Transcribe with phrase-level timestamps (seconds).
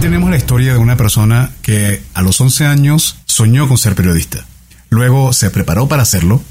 [0.00, 4.46] Tenemos la historia de una persona que a los 11 años soñó con ser periodista.
[4.88, 6.42] Luego se preparó para hacerlo,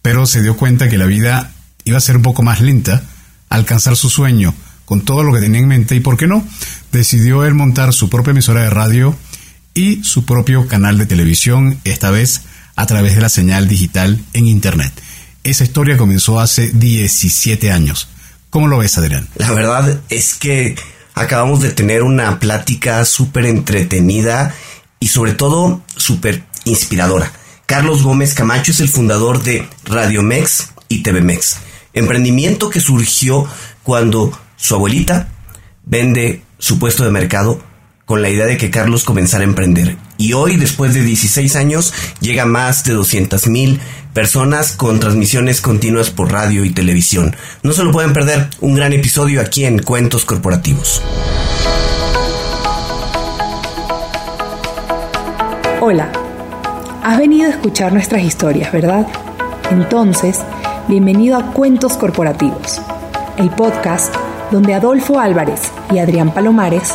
[0.00, 1.52] pero se dio cuenta que la vida
[1.84, 3.02] iba a ser un poco más lenta,
[3.48, 4.54] alcanzar su sueño
[4.84, 6.46] con todo lo que tenía en mente y, ¿por qué no?
[6.92, 9.16] Decidió él montar su propia emisora de radio
[9.74, 12.42] y su propio canal de televisión, esta vez
[12.76, 14.92] a través de la señal digital en Internet.
[15.42, 18.08] Esa historia comenzó hace 17 años.
[18.50, 19.28] ¿Cómo lo ves, Adrián?
[19.34, 20.76] La verdad es que
[21.14, 24.54] acabamos de tener una plática súper entretenida
[25.00, 27.32] y sobre todo súper inspiradora.
[27.66, 31.56] Carlos Gómez Camacho es el fundador de Radio Mex y TV Mex,
[31.94, 33.46] emprendimiento que surgió
[33.82, 35.28] cuando su abuelita
[35.84, 37.60] vende su puesto de mercado
[38.04, 39.96] con la idea de que Carlos comenzara a emprender.
[40.16, 43.80] Y hoy, después de 16 años, llega más de 200 mil
[44.12, 47.34] personas con transmisiones continuas por radio y televisión.
[47.62, 51.02] No se lo pueden perder, un gran episodio aquí en Cuentos Corporativos.
[55.80, 56.10] Hola,
[57.02, 59.06] has venido a escuchar nuestras historias, ¿verdad?
[59.70, 60.38] Entonces,
[60.88, 62.80] bienvenido a Cuentos Corporativos,
[63.36, 64.14] el podcast
[64.52, 66.94] donde Adolfo Álvarez y Adrián Palomares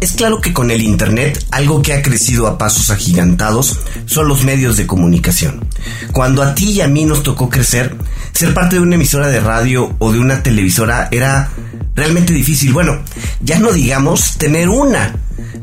[0.00, 4.44] es claro que con el Internet algo que ha crecido a pasos agigantados son los
[4.44, 5.66] medios de comunicación.
[6.12, 7.96] Cuando a ti y a mí nos tocó crecer,
[8.32, 11.50] ser parte de una emisora de radio o de una televisora era
[11.94, 12.72] realmente difícil.
[12.72, 13.02] Bueno,
[13.40, 15.16] ya no digamos tener una,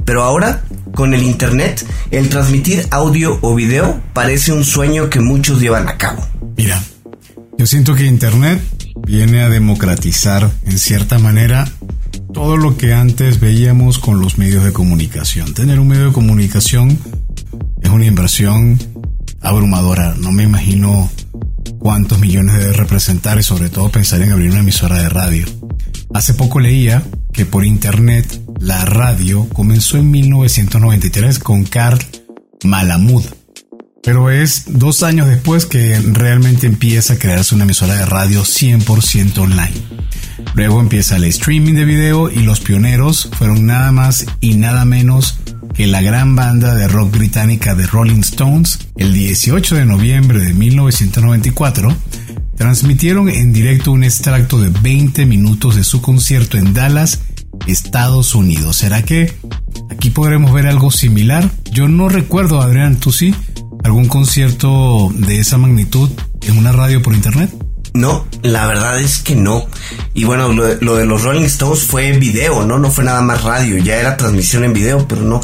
[0.06, 0.64] pero ahora
[0.96, 5.98] con el Internet el transmitir audio o video parece un sueño que muchos llevan a
[5.98, 6.26] cabo.
[6.58, 6.82] Mira,
[7.58, 8.62] yo siento que Internet
[9.06, 11.68] viene a democratizar en cierta manera
[12.34, 15.54] todo lo que antes veíamos con los medios de comunicación.
[15.54, 16.98] Tener un medio de comunicación
[17.82, 18.80] es una inversión
[19.40, 20.16] abrumadora.
[20.18, 21.10] No me imagino
[21.78, 25.46] cuántos millones debe representar y sobre todo pensar en abrir una emisora de radio.
[26.14, 32.00] Hace poco leía que por internet la radio comenzó en 1993 con Carl
[32.64, 33.24] Malamud.
[34.04, 39.38] Pero es dos años después que realmente empieza a crearse una emisora de radio 100%
[39.38, 39.72] online.
[40.56, 45.40] Luego empieza el streaming de video y los pioneros fueron nada más y nada menos
[45.74, 50.54] que la gran banda de rock británica de Rolling Stones, el 18 de noviembre de
[50.54, 51.96] 1994,
[52.56, 57.22] transmitieron en directo un extracto de 20 minutos de su concierto en Dallas,
[57.68, 58.76] Estados Unidos.
[58.76, 59.34] ¿Será que
[59.90, 61.50] aquí podremos ver algo similar?
[61.72, 63.34] Yo no recuerdo, Adrián, ¿tú sí?
[63.84, 66.10] ¿Algún concierto de esa magnitud
[66.42, 67.54] en una radio por internet?
[67.94, 69.68] No, la verdad es que no.
[70.14, 72.80] Y bueno, lo, de los Rolling Stones fue video, ¿no?
[72.80, 75.42] No fue nada más radio, ya era transmisión en video, pero no,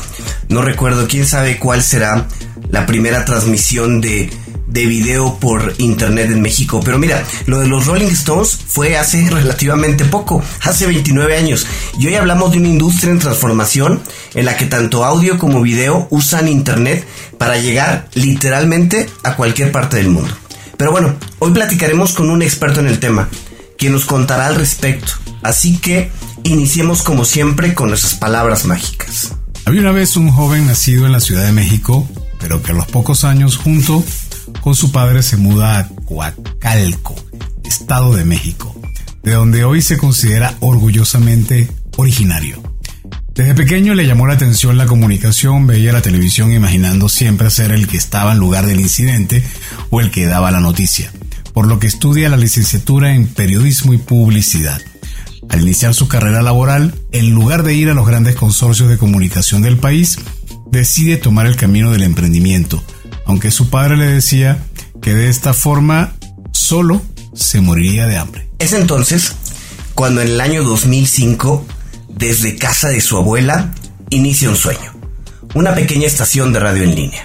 [0.47, 1.07] no recuerdo.
[1.07, 2.27] ¿Quién sabe cuál será
[2.69, 4.31] la primera transmisión de,
[4.69, 6.80] de video por internet en México?
[6.84, 11.68] Pero mira, lo de los Rolling Stones fue hace relativamente poco, hace 29 años.
[11.97, 14.02] Y hoy hablamos de una industria en transformación
[14.34, 17.06] en la que tanto audio como video usan internet
[17.38, 20.31] para llegar literalmente a cualquier parte del mundo.
[20.78, 23.28] Pero bueno, hoy platicaremos con un experto en el tema,
[23.78, 25.12] quien nos contará al respecto.
[25.41, 26.12] Así que
[26.44, 29.34] iniciemos como siempre con nuestras palabras mágicas.
[29.66, 32.07] Había una vez un joven nacido en la Ciudad de México,
[32.40, 34.03] pero que a los pocos años junto
[34.62, 37.16] con su padre se muda a Coacalco,
[37.64, 38.76] Estado de México,
[39.24, 42.62] de donde hoy se considera orgullosamente originario.
[43.36, 47.88] Desde pequeño le llamó la atención la comunicación, veía la televisión imaginando siempre ser el
[47.88, 49.44] que estaba en lugar del incidente
[49.92, 51.12] o el que daba la noticia,
[51.54, 54.81] por lo que estudia la licenciatura en periodismo y publicidad.
[55.48, 59.62] Al iniciar su carrera laboral, en lugar de ir a los grandes consorcios de comunicación
[59.62, 60.18] del país,
[60.69, 62.84] decide tomar el camino del emprendimiento,
[63.30, 64.58] aunque su padre le decía
[65.04, 66.14] que de esta forma
[66.52, 67.00] solo
[67.36, 68.50] se moriría de hambre.
[68.58, 69.36] Es entonces
[69.94, 71.64] cuando en el año 2005
[72.10, 73.72] desde casa de su abuela,
[74.10, 74.96] inicia un sueño.
[75.54, 77.24] Una pequeña estación de radio en línea,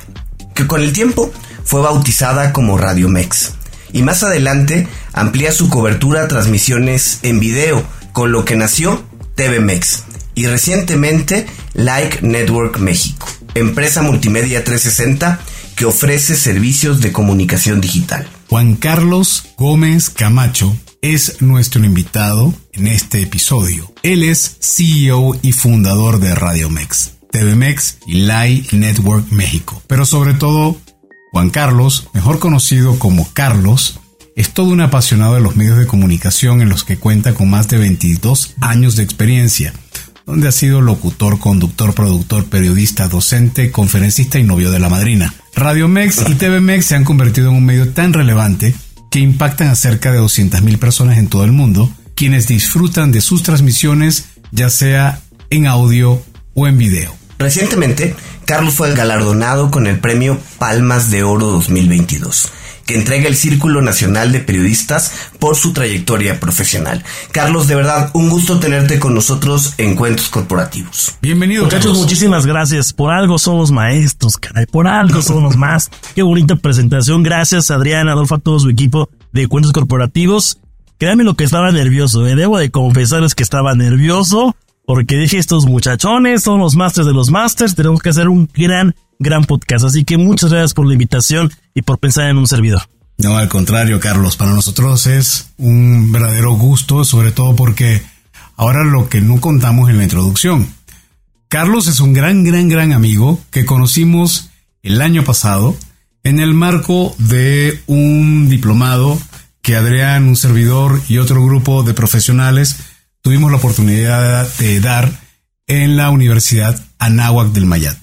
[0.54, 1.32] que con el tiempo
[1.64, 3.54] fue bautizada como Radio Mex.
[3.92, 9.02] Y más adelante amplía su cobertura a transmisiones en video, con lo que nació
[9.36, 10.04] TV Mex.
[10.34, 15.40] Y recientemente Like Network México, empresa multimedia 360
[15.76, 18.28] que ofrece servicios de comunicación digital.
[18.48, 23.92] Juan Carlos Gómez Camacho es nuestro invitado en este episodio.
[24.02, 27.12] Él es CEO y fundador de Radio Mex.
[27.30, 29.82] TVMex y Live Network México.
[29.88, 30.76] Pero sobre todo,
[31.32, 33.98] Juan Carlos, mejor conocido como Carlos,
[34.36, 37.68] es todo un apasionado de los medios de comunicación en los que cuenta con más
[37.68, 39.74] de 22 años de experiencia,
[40.26, 45.34] donde ha sido locutor, conductor, productor, periodista, docente, conferencista y novio de la madrina.
[45.56, 48.74] Radio Mex y TV Mex se han convertido en un medio tan relevante
[49.10, 53.42] que impactan a cerca de 200.000 personas en todo el mundo, quienes disfrutan de sus
[53.42, 55.20] transmisiones ya sea
[55.50, 56.22] en audio
[56.54, 57.14] o en video.
[57.38, 58.14] Recientemente,
[58.44, 62.50] Carlos fue galardonado con el premio Palmas de Oro 2022
[62.86, 67.04] que entrega el Círculo Nacional de Periodistas por su trayectoria profesional.
[67.32, 71.16] Carlos, de verdad, un gusto tenerte con nosotros en Cuentos Corporativos.
[71.20, 71.64] Bienvenido.
[71.64, 72.92] Muchachos, muchísimas gracias.
[72.92, 74.66] Por algo somos maestros, caray.
[74.66, 75.90] Por algo somos más.
[76.14, 77.22] Qué bonita presentación.
[77.22, 80.58] Gracias, Adrián, Adolfo, a todo su equipo de Cuentos Corporativos.
[80.98, 82.36] Créanme lo que estaba nervioso, eh.
[82.36, 84.54] Debo de confesarles que estaba nervioso
[84.86, 87.74] porque dije estos muchachones son los masters de los masters.
[87.74, 89.84] Tenemos que hacer un gran gran podcast.
[89.84, 92.82] Así que muchas gracias por la invitación y por pensar en un servidor.
[93.16, 98.02] No, al contrario, Carlos, para nosotros es un verdadero gusto, sobre todo porque
[98.56, 100.68] ahora lo que no contamos en la introducción.
[101.48, 104.50] Carlos es un gran, gran, gran amigo que conocimos
[104.82, 105.76] el año pasado
[106.24, 109.18] en el marco de un diplomado
[109.62, 112.76] que Adrián, un servidor y otro grupo de profesionales
[113.22, 115.20] tuvimos la oportunidad de dar
[115.66, 117.96] en la Universidad Anáhuac del Mayat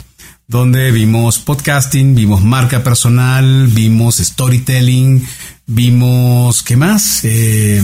[0.51, 5.25] donde vimos podcasting, vimos marca personal, vimos storytelling,
[5.65, 7.21] vimos, ¿qué más?
[7.23, 7.81] Eh,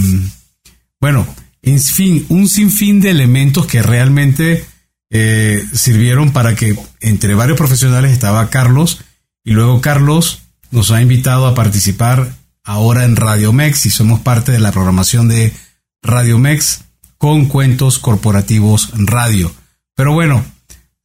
[0.99, 1.25] bueno,
[1.61, 4.65] en fin, un sinfín de elementos que realmente
[5.09, 8.99] eh, sirvieron para que entre varios profesionales estaba Carlos
[9.45, 12.35] y luego Carlos nos ha invitado a participar
[12.65, 15.53] ahora en Radio Mex y somos parte de la programación de
[16.01, 16.81] Radio Mex
[17.17, 19.53] con cuentos corporativos radio.
[19.95, 20.43] Pero bueno,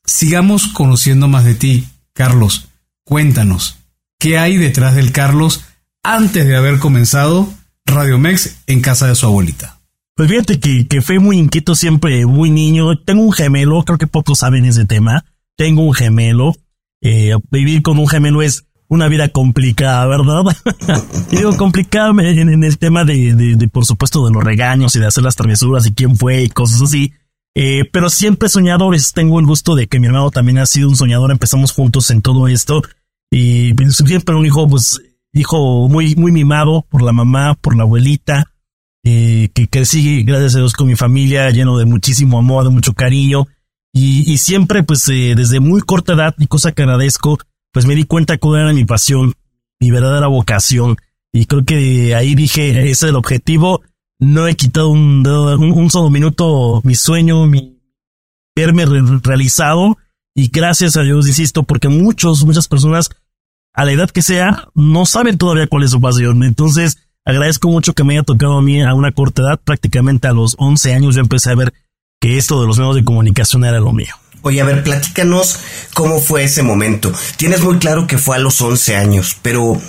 [0.05, 2.69] Sigamos conociendo más de ti, Carlos.
[3.05, 3.79] Cuéntanos,
[4.19, 5.65] ¿qué hay detrás del Carlos
[6.03, 7.53] antes de haber comenzado
[7.87, 9.81] Radio Mex en casa de su abuelita?
[10.15, 12.99] Pues fíjate que, que fue muy inquieto siempre, muy niño.
[12.99, 15.25] Tengo un gemelo, creo que pocos saben ese tema.
[15.57, 16.55] Tengo un gemelo.
[17.01, 20.43] Eh, vivir con un gemelo es una vida complicada, ¿verdad?
[21.31, 25.25] digo complicada en, el tema de, de, por supuesto, de los regaños y de hacer
[25.25, 27.13] las travesuras y quién fue y cosas así.
[27.55, 30.97] Eh, pero siempre soñador, tengo el gusto de que mi hermano también ha sido un
[30.97, 32.83] soñador, empezamos juntos en todo esto
[33.31, 35.03] y pues, siempre un hijo, pues,
[35.33, 38.53] hijo muy, muy mimado por la mamá, por la abuelita,
[39.05, 42.95] eh, que crecí, gracias a Dios, con mi familia, lleno de muchísimo amor, de mucho
[42.95, 43.47] cariño
[43.95, 47.39] y, siempre, pues, eh, desde muy corta edad y cosa que agradezco,
[47.73, 49.35] pues me di cuenta cuál era mi pasión,
[49.79, 50.97] mi verdadera vocación
[51.33, 53.83] y creo que ahí dije, ese es el objetivo
[54.23, 57.81] no he quitado un, un, solo minuto mi sueño, mi
[58.55, 58.87] verme
[59.21, 59.99] realizado.
[60.33, 63.11] Y gracias a Dios, insisto, porque muchos, muchas personas,
[63.75, 66.45] a la edad que sea, no saben todavía cuál es su pasión.
[66.45, 70.33] Entonces, agradezco mucho que me haya tocado a mí a una corta edad, prácticamente a
[70.33, 71.75] los 11 años, yo empecé a ver
[72.21, 74.15] que esto de los medios de comunicación era lo mío.
[74.43, 75.59] Oye, a ver, platícanos
[75.95, 77.13] cómo fue ese momento.
[77.37, 79.81] Tienes muy claro que fue a los 11 años, pero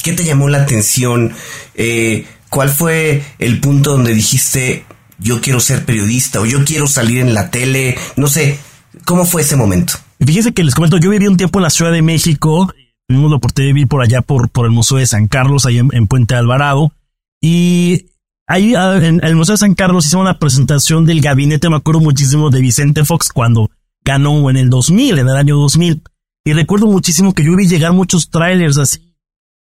[0.00, 1.34] ¿qué te llamó la atención?
[1.74, 4.84] Eh, ¿Cuál fue el punto donde dijiste,
[5.18, 7.96] yo quiero ser periodista o yo quiero salir en la tele?
[8.16, 8.58] No sé,
[9.06, 9.94] ¿cómo fue ese momento?
[10.20, 12.70] Fíjese que les comento, yo viví un tiempo en la Ciudad de México,
[13.08, 15.78] tuvimos la oportunidad de vivir por allá por, por el Museo de San Carlos, ahí
[15.78, 16.92] en, Puente Alvarado,
[17.40, 18.08] y
[18.46, 22.02] ahí ah, en el Museo de San Carlos hicimos una presentación del gabinete, me acuerdo
[22.02, 23.70] muchísimo de Vicente Fox cuando
[24.04, 26.02] ganó en el 2000, en el año 2000,
[26.44, 29.16] y recuerdo muchísimo que yo vi llegar muchos trailers así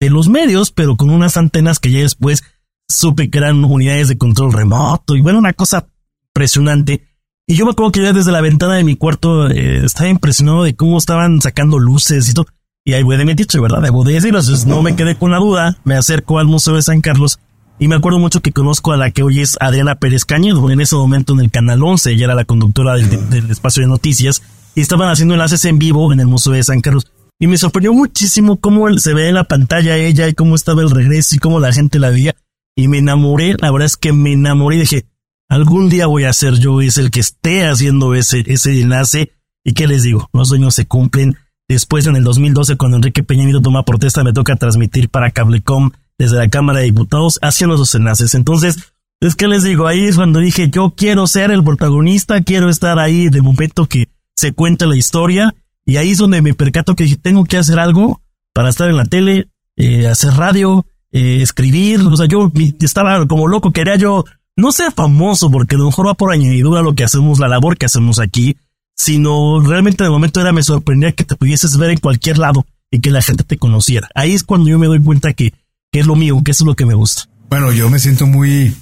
[0.00, 2.42] de los medios, pero con unas antenas que ya después
[2.90, 5.86] supe que eran unidades de control remoto y bueno, una cosa
[6.30, 7.06] impresionante.
[7.46, 10.64] Y yo me acuerdo que ya desde la ventana de mi cuarto eh, estaba impresionado
[10.64, 12.46] de cómo estaban sacando luces y todo.
[12.84, 13.82] Y ahí de dicho, ¿verdad?
[13.82, 17.00] Debo de decirlo, no me quedé con la duda, me acerco al Museo de San
[17.00, 17.38] Carlos
[17.78, 20.80] y me acuerdo mucho que conozco a la que hoy es Adriana Pérez Cañedo, en
[20.80, 24.42] ese momento en el Canal 11, ella era la conductora del, del espacio de noticias
[24.74, 27.10] y estaban haciendo enlaces en vivo en el Museo de San Carlos.
[27.38, 30.90] Y me sorprendió muchísimo cómo se ve en la pantalla ella y cómo estaba el
[30.90, 32.34] regreso y cómo la gente la veía
[32.80, 35.06] y me enamoré, la verdad es que me enamoré y dije,
[35.50, 39.32] algún día voy a ser yo es el que esté haciendo ese, ese enlace
[39.64, 41.36] y qué les digo, los sueños se cumplen.
[41.68, 45.90] Después en el 2012 cuando Enrique Peña Nieto toma protesta me toca transmitir para Cablecom
[46.18, 48.34] desde la Cámara de Diputados haciendo esos enlaces.
[48.34, 52.70] Entonces, es que les digo, ahí es cuando dije, yo quiero ser el protagonista, quiero
[52.70, 56.96] estar ahí de momento que se cuenta la historia y ahí es donde me percato
[56.96, 58.22] que tengo que hacer algo
[58.54, 62.50] para estar en la tele, eh, hacer radio, eh, escribir, o sea, yo
[62.80, 64.24] estaba como loco, quería yo
[64.56, 67.76] no ser famoso, porque a lo mejor va por añadidura lo que hacemos, la labor
[67.78, 68.56] que hacemos aquí,
[68.96, 73.00] sino realmente de momento era me sorprendía que te pudieses ver en cualquier lado y
[73.00, 74.08] que la gente te conociera.
[74.14, 75.54] Ahí es cuando yo me doy cuenta que,
[75.90, 77.22] que es lo mío, que eso es lo que me gusta.
[77.48, 78.74] Bueno, yo me siento muy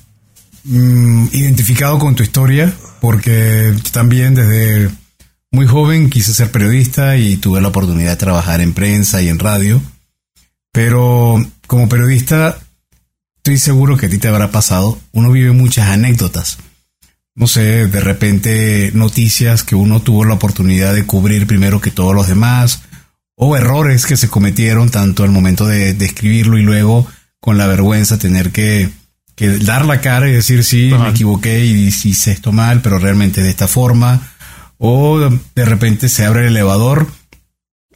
[0.64, 4.90] mm, identificado con tu historia porque también desde
[5.50, 9.38] muy joven quise ser periodista y tuve la oportunidad de trabajar en prensa y en
[9.38, 9.80] radio.
[10.72, 12.58] Pero como periodista,
[13.36, 14.98] estoy seguro que a ti te habrá pasado.
[15.12, 16.58] Uno vive muchas anécdotas.
[17.34, 22.14] No sé, de repente noticias que uno tuvo la oportunidad de cubrir primero que todos
[22.14, 22.82] los demás,
[23.36, 27.06] o errores que se cometieron tanto al momento de, escribirlo y luego
[27.38, 28.90] con la vergüenza tener que,
[29.60, 33.50] dar la cara y decir sí, me equivoqué y hice esto mal, pero realmente de
[33.50, 34.32] esta forma.
[34.78, 37.06] O de repente se abre el elevador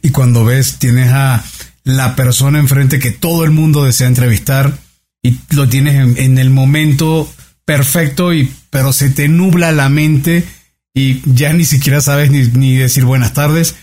[0.01, 1.43] y cuando ves tienes a
[1.83, 4.77] la persona enfrente que todo el mundo desea entrevistar
[5.21, 7.31] y lo tienes en, el momento
[7.65, 10.43] perfecto y pero se te nubla la mente
[10.93, 13.75] y ya ni siquiera sabes ni, decir buenas tardes.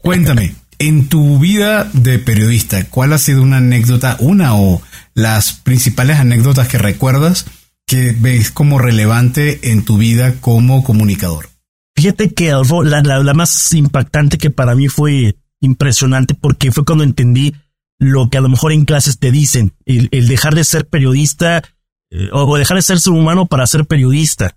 [0.00, 4.80] Cuéntame, en tu vida de periodista, ¿cuál ha sido una anécdota, una o
[5.14, 7.46] las principales anécdotas que recuerdas
[7.86, 11.50] que ves como relevante en tu vida como comunicador?
[11.96, 12.52] Fíjate que
[12.84, 17.54] la, la, más impactante que para mí fue impresionante porque fue cuando entendí
[17.98, 21.62] lo que a lo mejor en clases te dicen, el, dejar de ser periodista
[22.10, 24.56] eh, o dejar de ser ser humano para ser periodista.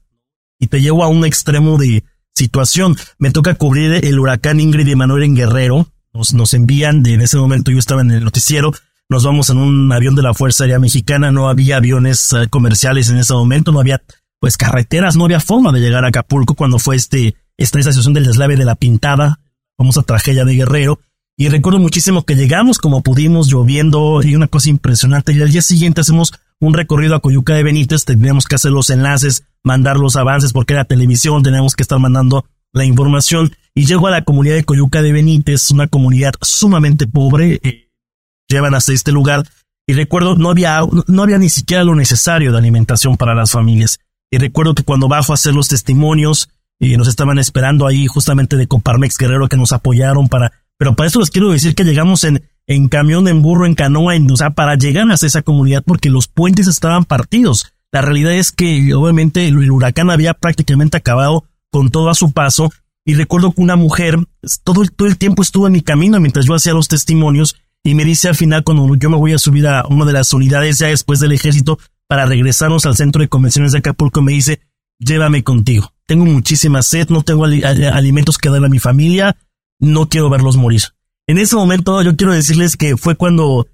[0.60, 2.03] Y te llevo a un extremo de
[2.36, 2.96] situación.
[3.17, 5.88] Me toca cubrir el huracán Ingrid y Manuel en Guerrero.
[6.13, 8.74] Nos, nos envían, de, en ese momento yo estaba en el noticiero,
[9.12, 13.10] nos vamos en un avión de la Fuerza Aérea Mexicana, no había aviones eh, comerciales
[13.10, 14.01] en ese momento, no había
[14.39, 18.13] pues carreteras, no había forma de llegar a Acapulco cuando fue este, esta, esta situación
[18.13, 19.40] del deslave de la pintada,
[19.82, 21.00] famosa tragedia de Guerrero.
[21.38, 25.34] Y recuerdo muchísimo que llegamos como pudimos, lloviendo y una cosa impresionante.
[25.34, 28.92] Y al día siguiente hacemos un recorrido a Coyuca de Benítez, teníamos que hacer los
[28.92, 33.52] enlaces, mandar los avances porque era televisión, teníamos que estar mandando la información.
[33.74, 37.90] Y llego a la comunidad de Coyuca de Benítez, una comunidad sumamente pobre, eh,
[38.48, 39.44] llevan hasta este lugar.
[39.88, 44.00] Y recuerdo, no había, no había ni siquiera lo necesario de alimentación para las familias.
[44.30, 46.50] Y recuerdo que cuando bajo a hacer los testimonios,
[46.82, 51.08] y nos estaban esperando ahí justamente de Coparmex Guerrero que nos apoyaron para, pero para
[51.08, 54.36] eso les quiero decir que llegamos en, en camión, en burro, en canoa, en, o
[54.36, 57.72] sea, para llegar a esa comunidad porque los puentes estaban partidos.
[57.92, 62.72] La realidad es que obviamente el, huracán había prácticamente acabado con todo a su paso
[63.06, 64.18] y recuerdo que una mujer
[64.64, 68.06] todo todo el tiempo estuvo en mi camino mientras yo hacía los testimonios y me
[68.06, 70.88] dice al final cuando yo me voy a subir a una de las unidades ya
[70.88, 74.62] después del ejército, para regresarnos al centro de convenciones de Acapulco, me dice,
[75.00, 75.94] llévame contigo.
[76.12, 79.38] Tengo muchísima sed, no tengo alimentos que dar a mi familia,
[79.80, 80.82] no quiero verlos morir.
[81.25, 83.65] En ese momento yo quiero decirles que fue cuando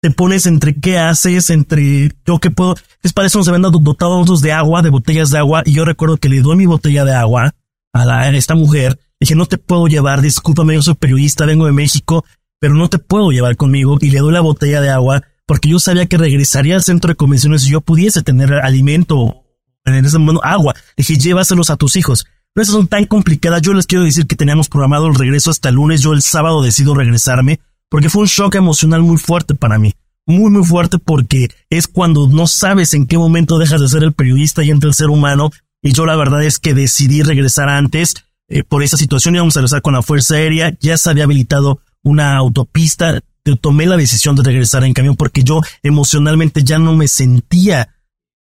[0.00, 2.74] te pones entre qué haces, entre yo qué puedo.
[3.02, 6.16] Es para eso nos habían dotados de agua, de botellas de agua, y yo recuerdo
[6.16, 7.54] que le doy mi botella de agua
[7.92, 8.98] a, la, esta mujer.
[9.20, 12.24] Dije, no te puedo llevar, discúlpame, yo soy periodista, vengo de México,
[12.58, 13.98] pero no te puedo llevar conmigo.
[14.00, 17.16] Y le doy la botella de agua porque yo sabía que regresaría al centro de
[17.16, 19.42] convenciones si yo pudiese tener alimento,
[19.94, 20.74] en ese momento agua.
[20.96, 22.26] Dije, llévaselos a tus hijos.
[22.54, 23.62] Esas son tan complicadas.
[23.62, 26.00] Yo les quiero decir que teníamos programado el regreso hasta el lunes.
[26.00, 29.94] Yo el sábado decido regresarme porque fue un shock emocional muy fuerte para mí.
[30.26, 34.12] Muy, muy fuerte porque es cuando no sabes en qué momento dejas de ser el
[34.12, 35.50] periodista y entra el ser humano.
[35.82, 38.14] Y yo la verdad es que decidí regresar antes
[38.48, 39.36] eh, por esa situación.
[39.36, 40.76] Íbamos a regresar con la Fuerza Aérea.
[40.80, 43.20] Ya se había habilitado una autopista
[43.54, 47.94] tomé la decisión de regresar en camión porque yo emocionalmente ya no me sentía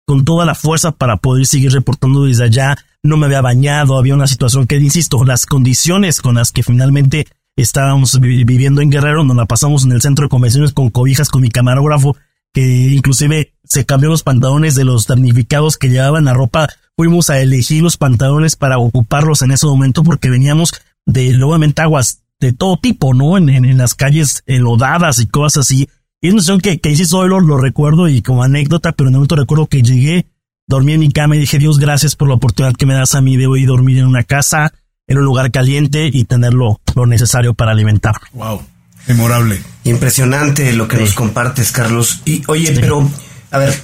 [0.09, 2.75] con toda la fuerza para poder seguir reportando desde allá.
[3.03, 7.27] No me había bañado, había una situación que, insisto, las condiciones con las que finalmente
[7.55, 11.43] estábamos viviendo en Guerrero, nos la pasamos en el centro de convenciones con cobijas con
[11.43, 12.17] mi camarógrafo,
[12.51, 16.69] que inclusive se cambió los pantalones de los damnificados que llevaban la ropa.
[16.97, 20.73] Fuimos a elegir los pantalones para ocuparlos en ese momento porque veníamos
[21.05, 23.37] de nuevamente aguas de todo tipo, ¿no?
[23.37, 25.87] En, en, las calles enlodadas y cosas así.
[26.21, 29.15] Y es una situación que, que hice hoy lo, recuerdo y como anécdota, pero en
[29.15, 30.27] el momento recuerdo que llegué,
[30.67, 33.21] dormí en mi cama y dije, Dios, gracias por la oportunidad que me das a
[33.21, 34.73] mí de hoy dormir en una casa,
[35.07, 38.15] en un lugar caliente y tener lo, necesario para alimentar.
[38.33, 38.61] Wow,
[39.07, 39.61] memorable.
[39.85, 42.21] Impresionante lo que nos compartes, Carlos.
[42.25, 43.09] Y oye, pero,
[43.51, 43.81] a ver,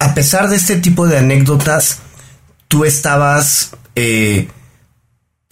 [0.00, 2.00] a pesar de este tipo de anécdotas,
[2.66, 3.76] tú estabas...
[3.94, 4.48] Eh,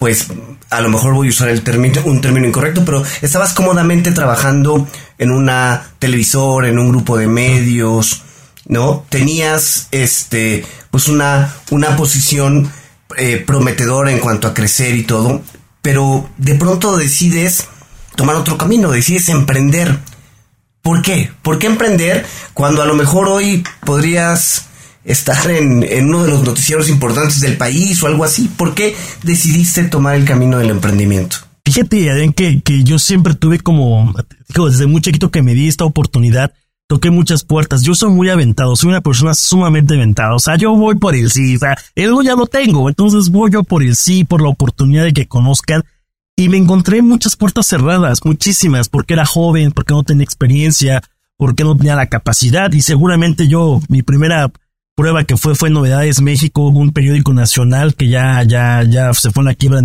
[0.03, 0.27] pues
[0.69, 4.85] a lo mejor voy a usar el término, un término incorrecto, pero estabas cómodamente trabajando
[5.17, 8.21] en una televisor, en un grupo de medios,
[8.67, 9.05] ¿no?
[9.07, 12.69] Tenías este, pues una, una posición
[13.15, 15.41] eh, prometedora en cuanto a crecer y todo,
[15.81, 17.69] pero de pronto decides
[18.17, 19.99] tomar otro camino, decides emprender.
[20.81, 21.31] ¿Por qué?
[21.41, 24.65] ¿Por qué emprender cuando a lo mejor hoy podrías
[25.05, 28.47] estar en, en, uno de los noticieros importantes del país o algo así.
[28.47, 31.37] ¿Por qué decidiste tomar el camino del emprendimiento?
[31.65, 34.13] Fíjate, que, que yo siempre tuve como,
[34.49, 36.53] digo, desde muy chiquito que me di esta oportunidad,
[36.87, 37.83] toqué muchas puertas.
[37.83, 40.35] Yo soy muy aventado, soy una persona sumamente aventada.
[40.35, 43.51] O sea, yo voy por el sí, o sea, algo ya lo tengo, entonces voy
[43.51, 45.83] yo por el sí, por la oportunidad de que conozcan.
[46.35, 51.01] Y me encontré muchas puertas cerradas, muchísimas, porque era joven, porque no tenía experiencia,
[51.37, 52.71] porque no tenía la capacidad.
[52.73, 54.51] Y seguramente yo, mi primera
[54.95, 59.41] prueba que fue fue Novedades México, un periódico nacional que ya, ya, ya se fue
[59.41, 59.81] en la quiebra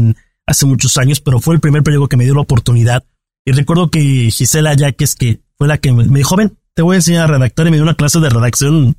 [0.47, 3.05] hace muchos años, pero fue el primer periódico que me dio la oportunidad.
[3.45, 6.99] Y recuerdo que Gisela Yaques, que fue la que me, dijo, ven, te voy a
[6.99, 8.97] enseñar a redactar y me dio una clase de redacción.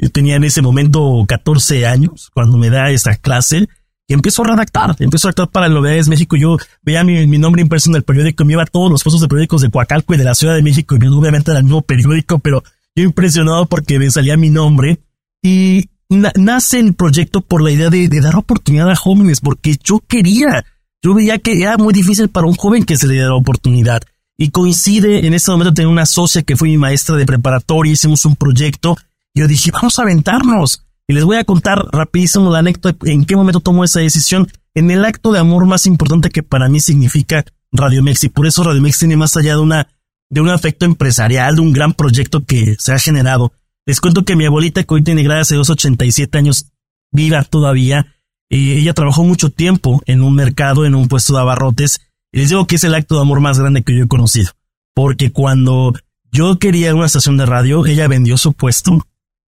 [0.00, 3.66] Yo tenía en ese momento 14 años cuando me da esa clase
[4.06, 6.36] y empiezo a redactar, empiezo a redactar para Novedades México.
[6.36, 9.20] Yo veía mi, mi, nombre impreso en el periódico, me iba a todos los puestos
[9.20, 11.82] de periódicos de Coacalco y de la Ciudad de México y obviamente era el mismo
[11.82, 12.62] periódico, pero
[12.98, 15.00] yo impresionado porque me salía mi nombre
[15.42, 20.64] y nace el proyecto por la idea de, dar oportunidad a jóvenes, porque yo quería,
[21.02, 24.02] yo veía que era muy difícil para un joven que se le diera oportunidad.
[24.36, 28.24] Y coincide, en ese momento tenía una socia que fue mi maestra de preparatoria, hicimos
[28.24, 28.96] un proyecto,
[29.34, 30.84] y yo dije, vamos a aventarnos.
[31.06, 34.48] Y les voy a contar rapidísimo la anécdota en qué momento tomó esa decisión.
[34.74, 38.46] En el acto de amor más importante que para mí significa Radio Mex, y por
[38.46, 39.88] eso Radio Mex tiene más allá de una,
[40.30, 43.52] de un afecto empresarial, de un gran proyecto que se ha generado
[43.88, 46.66] les cuento que mi abuelita, que hoy tiene gracias a Dios 87 años,
[47.10, 48.14] viva todavía.
[48.50, 51.98] y ella trabajó mucho tiempo en un mercado, en un puesto de abarrotes.
[52.30, 54.50] Y les digo que es el acto de amor más grande que yo he conocido.
[54.94, 55.94] Porque cuando
[56.30, 59.06] yo quería una estación de radio, ella vendió su puesto.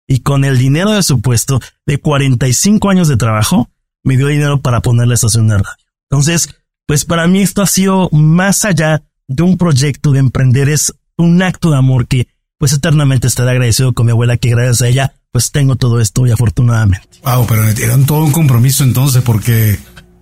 [0.06, 3.70] Y con el dinero de su puesto, de 45 años de trabajo,
[4.04, 5.86] me dio dinero para poner la estación de radio.
[6.10, 10.94] Entonces, pues para mí esto ha sido más allá de un proyecto de emprender, es
[11.16, 14.88] un acto de amor que pues eternamente estaré agradecido con mi abuela que gracias a
[14.88, 17.06] ella pues tengo todo esto y afortunadamente.
[17.22, 19.78] Wow, pero eran todo un compromiso entonces porque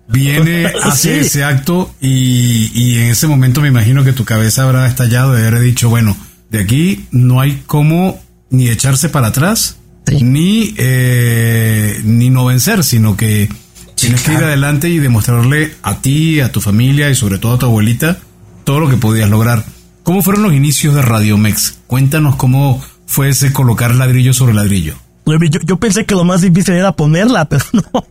[0.09, 4.85] viene, hace ese acto y, y, en ese momento me imagino que tu cabeza habrá
[4.85, 6.15] estallado de haber dicho, bueno,
[6.51, 9.77] de aquí no hay cómo ni echarse para atrás,
[10.21, 13.49] ni, eh, ni no vencer, sino que
[13.95, 17.59] tienes que ir adelante y demostrarle a ti, a tu familia y sobre todo a
[17.59, 18.19] tu abuelita
[18.67, 19.63] todo lo que podías lograr.
[20.03, 21.79] ¿Cómo fueron los inicios de Radio Mex?
[21.87, 24.95] Cuéntanos cómo fue ese colocar ladrillo sobre ladrillo.
[25.65, 28.05] Yo, pensé que lo más difícil era ponerla, pero no.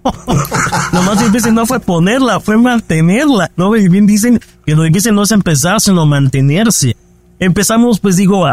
[0.95, 3.51] lo más difícil no fue ponerla, fue mantenerla.
[3.55, 6.97] No, y bien dicen que lo difícil no es empezar, sino mantenerse.
[7.39, 8.47] Empezamos, pues digo,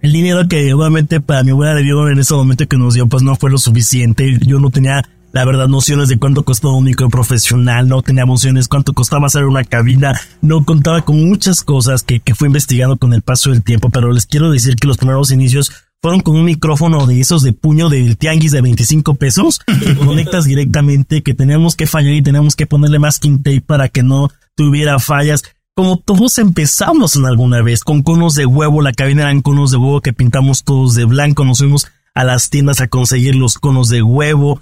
[0.00, 3.06] el dinero que obviamente para mi abuela de dio en ese momento que nos dio,
[3.08, 4.38] pues no fue lo suficiente.
[4.40, 8.68] Yo no tenía la verdad, nociones de cuánto costó un micro profesional, no tenía nociones
[8.68, 13.14] cuánto costaba hacer una cabina, no contaba con muchas cosas que, que fue investigando con
[13.14, 16.44] el paso del tiempo, pero les quiero decir que los primeros inicios fueron con un
[16.44, 21.76] micrófono de esos de puño del tianguis de 25 pesos, que conectas directamente, que teníamos
[21.76, 25.44] que fallar y teníamos que ponerle más tape para que no tuviera fallas.
[25.74, 29.78] Como todos empezamos en alguna vez, con conos de huevo, la cabina eran conos de
[29.78, 33.88] huevo que pintamos todos de blanco, nos fuimos a las tiendas a conseguir los conos
[33.88, 34.60] de huevo,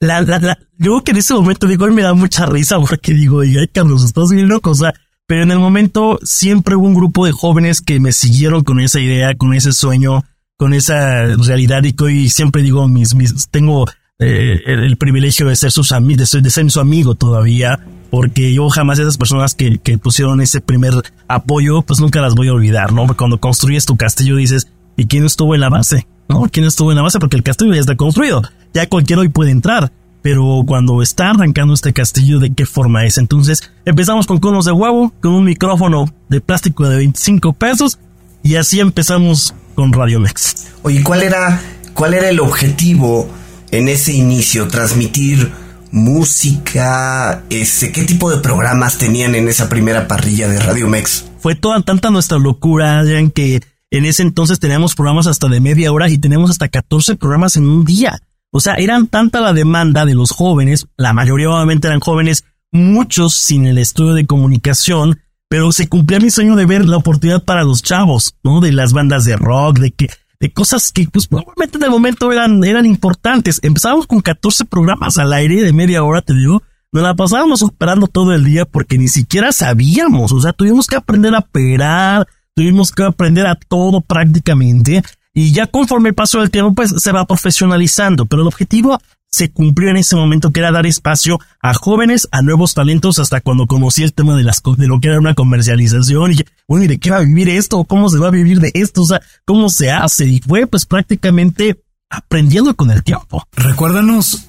[0.00, 3.40] la, la, la, yo que en ese momento digo, me da mucha risa porque digo,
[3.40, 4.92] ay, Carlos, estás viendo cosa.
[5.26, 9.00] Pero en el momento siempre hubo un grupo de jóvenes que me siguieron con esa
[9.00, 10.24] idea, con ese sueño,
[10.58, 13.86] con esa realidad y que hoy siempre digo, mis, mis, tengo
[14.18, 17.80] eh, el, privilegio de ser sus amigos, de, de ser, su amigo todavía,
[18.10, 20.92] porque yo jamás esas personas que, que pusieron ese primer
[21.26, 23.06] apoyo, pues nunca las voy a olvidar, ¿no?
[23.16, 26.06] Cuando construyes tu castillo dices, ¿y quién estuvo en la base?
[26.28, 26.42] ¿No?
[26.52, 27.18] ¿Quién estuvo en la base?
[27.18, 28.42] Porque el castillo ya está construido
[28.74, 29.92] ya cualquiera hoy puede entrar.
[30.20, 33.18] Pero cuando está arrancando este castillo, ¿de qué forma es?
[33.18, 37.98] Entonces empezamos con conos de huevo, con un micrófono de plástico de 25 pesos
[38.42, 40.68] y así empezamos con Radio Mex.
[40.82, 41.60] Oye, ¿cuál era,
[41.92, 43.28] cuál era el objetivo
[43.70, 44.66] en ese inicio?
[44.68, 45.52] ¿Transmitir
[45.90, 47.44] música?
[47.50, 51.26] Ese, ¿Qué tipo de programas tenían en esa primera parrilla de Radio Mex?
[51.38, 55.92] Fue toda tanta nuestra locura, en que en ese entonces teníamos programas hasta de media
[55.92, 58.20] hora y teníamos hasta 14 programas en un día.
[58.56, 63.34] O sea, eran tanta la demanda de los jóvenes, la mayoría obviamente eran jóvenes, muchos
[63.34, 67.64] sin el estudio de comunicación, pero se cumplía mi sueño de ver la oportunidad para
[67.64, 68.60] los chavos, ¿no?
[68.60, 72.30] De las bandas de rock, de que, de cosas que, pues, probablemente en el momento
[72.30, 73.58] eran, eran importantes.
[73.64, 76.62] Empezábamos con 14 programas al aire de media hora, te digo.
[76.92, 80.30] Nos la pasábamos esperando todo el día porque ni siquiera sabíamos.
[80.30, 85.02] O sea, tuvimos que aprender a operar, tuvimos que aprender a todo prácticamente.
[85.34, 89.00] Y ya conforme el paso del tiempo, pues se va profesionalizando, pero el objetivo
[89.34, 93.40] se cumplió en ese momento que era dar espacio a jóvenes, a nuevos talentos, hasta
[93.40, 96.36] cuando conocí el tema de las de lo que era una comercialización y
[96.68, 97.82] bueno, ¿y de qué va a vivir esto?
[97.82, 99.02] ¿Cómo se va a vivir de esto?
[99.02, 100.26] O sea, ¿cómo se hace?
[100.26, 103.44] Y fue pues prácticamente aprendiendo con el tiempo.
[103.56, 104.46] Recuérdanos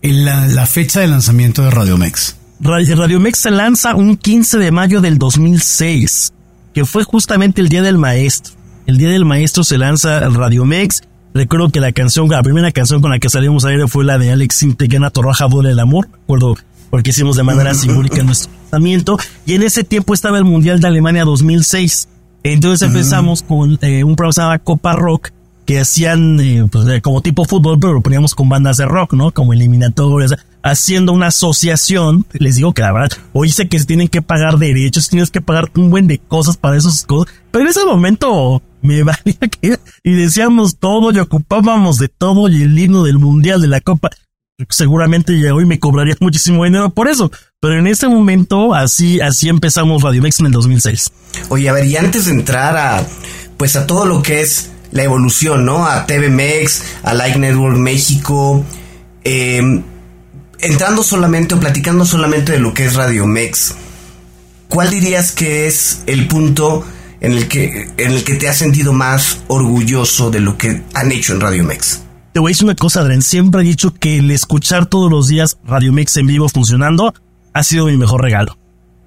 [0.00, 2.36] la, la fecha de lanzamiento de Radiomex.
[2.60, 6.32] Radiomex se lanza un 15 de mayo del 2006,
[6.72, 8.59] que fue justamente el Día del Maestro.
[8.90, 11.02] El Día del Maestro se lanza Radiomex.
[11.32, 14.18] Recuerdo que la canción, la primera canción con la que salimos a aire fue la
[14.18, 16.08] de Alex Sintegana Torraja Duele el Amor.
[16.10, 16.56] Recuerdo
[16.90, 19.16] porque hicimos de manera simbólica nuestro lanzamiento.
[19.46, 22.08] Y en ese tiempo estaba el Mundial de Alemania 2006.
[22.42, 25.30] Entonces empezamos con eh, un programa Copa Rock
[25.66, 29.30] que hacían eh, pues, como tipo fútbol, pero lo poníamos con bandas de rock, ¿no?
[29.30, 32.26] Como eliminatorias, haciendo una asociación.
[32.32, 35.40] Les digo que la verdad, hoy sé que se tienen que pagar derechos, tienes que
[35.40, 39.78] pagar un buen de cosas para esas cosas, pero en ese momento me valía que
[40.02, 44.10] y decíamos todo y ocupábamos de todo y el himno del mundial de la copa
[44.68, 47.30] seguramente ya hoy me cobraría muchísimo dinero por eso.
[47.60, 51.12] Pero en ese momento, así, así empezamos Radio Mex en el 2006.
[51.48, 53.06] Oye, a ver, y antes de entrar a,
[53.56, 55.86] pues a todo lo que es la evolución, ¿no?
[55.86, 58.64] A TV Mex, a Like Network México,
[59.24, 59.82] em,
[60.58, 63.74] entrando solamente o platicando solamente de lo que es Radio Mex,
[64.68, 66.84] ¿cuál dirías que es el punto
[67.20, 71.12] en el que, en el que te has sentido más orgulloso de lo que han
[71.12, 72.02] hecho en Radio Mex?
[72.32, 73.22] Te voy a decir una cosa, Adrián.
[73.22, 77.12] Siempre he dicho que el escuchar todos los días Radio Mix en vivo funcionando
[77.52, 78.56] ha sido mi mejor regalo.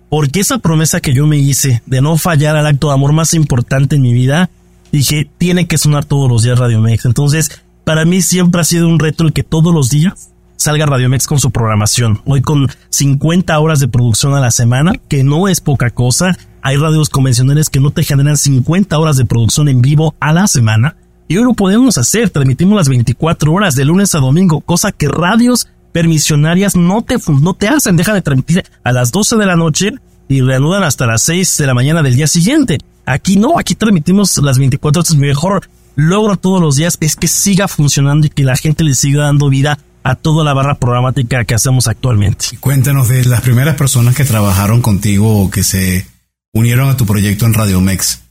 [0.09, 3.33] Porque esa promesa que yo me hice de no fallar al acto de amor más
[3.33, 4.49] importante en mi vida,
[4.91, 7.05] dije, tiene que sonar todos los días Radio Mix.
[7.05, 11.09] Entonces, para mí siempre ha sido un reto el que todos los días salga Radio
[11.09, 12.21] Mex con su programación.
[12.25, 16.37] Hoy con 50 horas de producción a la semana, que no es poca cosa.
[16.61, 20.47] Hay radios convencionales que no te generan 50 horas de producción en vivo a la
[20.47, 20.95] semana.
[21.27, 25.07] Y hoy lo podemos hacer, transmitimos las 24 horas de lunes a domingo, cosa que
[25.07, 29.55] radios permisionarias no te, no te hacen, dejan de transmitir a las 12 de la
[29.55, 29.91] noche
[30.27, 32.79] y reanudan hasta las 6 de la mañana del día siguiente.
[33.05, 35.15] Aquí no, aquí transmitimos las 24 horas.
[35.15, 38.95] Mi mejor logro todos los días es que siga funcionando y que la gente le
[38.95, 42.57] siga dando vida a toda la barra programática que hacemos actualmente.
[42.59, 46.05] Cuéntanos de las primeras personas que trabajaron contigo o que se
[46.53, 48.21] unieron a tu proyecto en Radio Mex.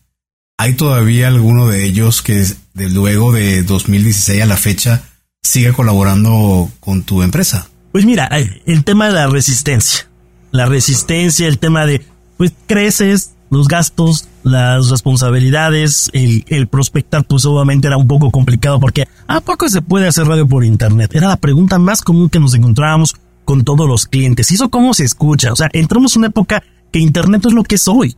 [0.58, 5.02] ¿Hay todavía alguno de ellos que de luego de 2016 a la fecha
[5.42, 7.68] sigue colaborando con tu empresa?
[7.90, 10.08] Pues mira, el tema de la resistencia.
[10.50, 12.04] La resistencia, el tema de,
[12.36, 19.06] pues creces, los gastos, las responsabilidades, el, prospectar, pues obviamente era un poco complicado porque
[19.26, 21.14] ¿a poco se puede hacer radio por internet?
[21.14, 24.50] Era la pregunta más común que nos encontrábamos con todos los clientes.
[24.50, 25.52] ¿Y eso cómo se escucha?
[25.52, 28.16] O sea, entramos en una época que internet es lo que es hoy.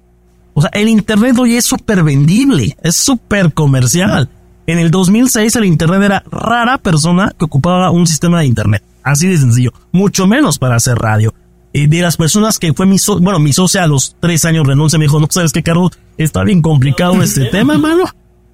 [0.54, 4.30] O sea, el Internet hoy es súper vendible, es súper comercial.
[4.68, 8.84] En el 2006 el Internet era rara persona que ocupaba un sistema de Internet.
[9.02, 9.72] Así de sencillo.
[9.90, 11.34] Mucho menos para hacer radio.
[11.76, 14.64] Y de las personas que fue mi socio, bueno, mi socia a los tres años
[14.64, 18.04] renuncia, me dijo, no sabes qué, Carlos, está bien complicado este tema, hermano.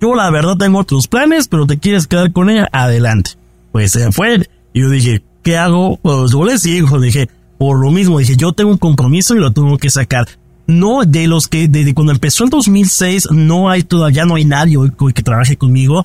[0.01, 3.33] Yo la verdad tengo otros planes, pero te quieres quedar con ella, adelante.
[3.73, 4.49] Pues se fue.
[4.73, 5.99] Y yo dije, ¿qué hago?
[5.99, 7.29] Pues yo le sigo, dije,
[7.59, 10.27] por lo mismo, dije, yo tengo un compromiso y lo tengo que sacar
[10.71, 14.77] no de los que desde cuando empezó el 2006 no hay todavía no hay nadie
[14.77, 16.05] hoy que trabaje conmigo,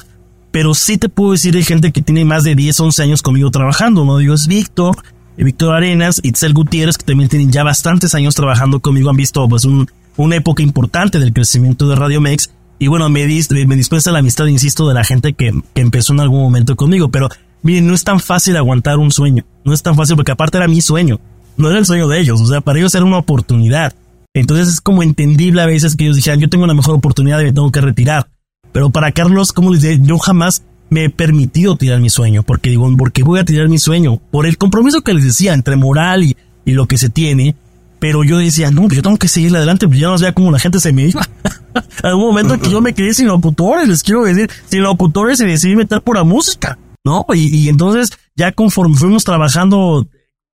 [0.51, 3.51] pero sí te puedo decir hay gente que tiene más de 10, 11 años conmigo
[3.51, 4.17] trabajando, ¿no?
[4.17, 8.79] Digo, es Víctor, eh, Víctor Arenas, Itzel Gutiérrez, que también tienen ya bastantes años trabajando
[8.79, 13.09] conmigo, han visto pues un, una época importante del crecimiento de Radio Mex, y bueno,
[13.09, 16.75] me, me dispensa la amistad, insisto, de la gente que, que empezó en algún momento
[16.75, 17.29] conmigo, pero
[17.61, 20.67] miren, no es tan fácil aguantar un sueño, no es tan fácil porque aparte era
[20.67, 21.19] mi sueño,
[21.57, 23.93] no era el sueño de ellos, o sea, para ellos era una oportunidad.
[24.33, 27.45] Entonces es como entendible a veces que ellos dijeran, yo tengo una mejor oportunidad y
[27.45, 28.27] me tengo que retirar.
[28.73, 32.69] Pero para Carlos, como les dije, yo jamás me he permitido tirar mi sueño, porque
[32.69, 34.17] digo, ¿por qué voy a tirar mi sueño?
[34.31, 37.55] Por el compromiso que les decía entre moral y, lo que se tiene.
[37.99, 40.59] Pero yo decía, no, yo tengo que seguir adelante, pues ya no sé cómo la
[40.59, 41.27] gente se me iba.
[42.03, 45.75] Algún momento que yo me quedé sin locutores, les quiero decir, sin locutores y decidí
[45.75, 47.25] meter por la música, ¿no?
[47.33, 50.07] Y, y entonces, ya conforme fuimos trabajando,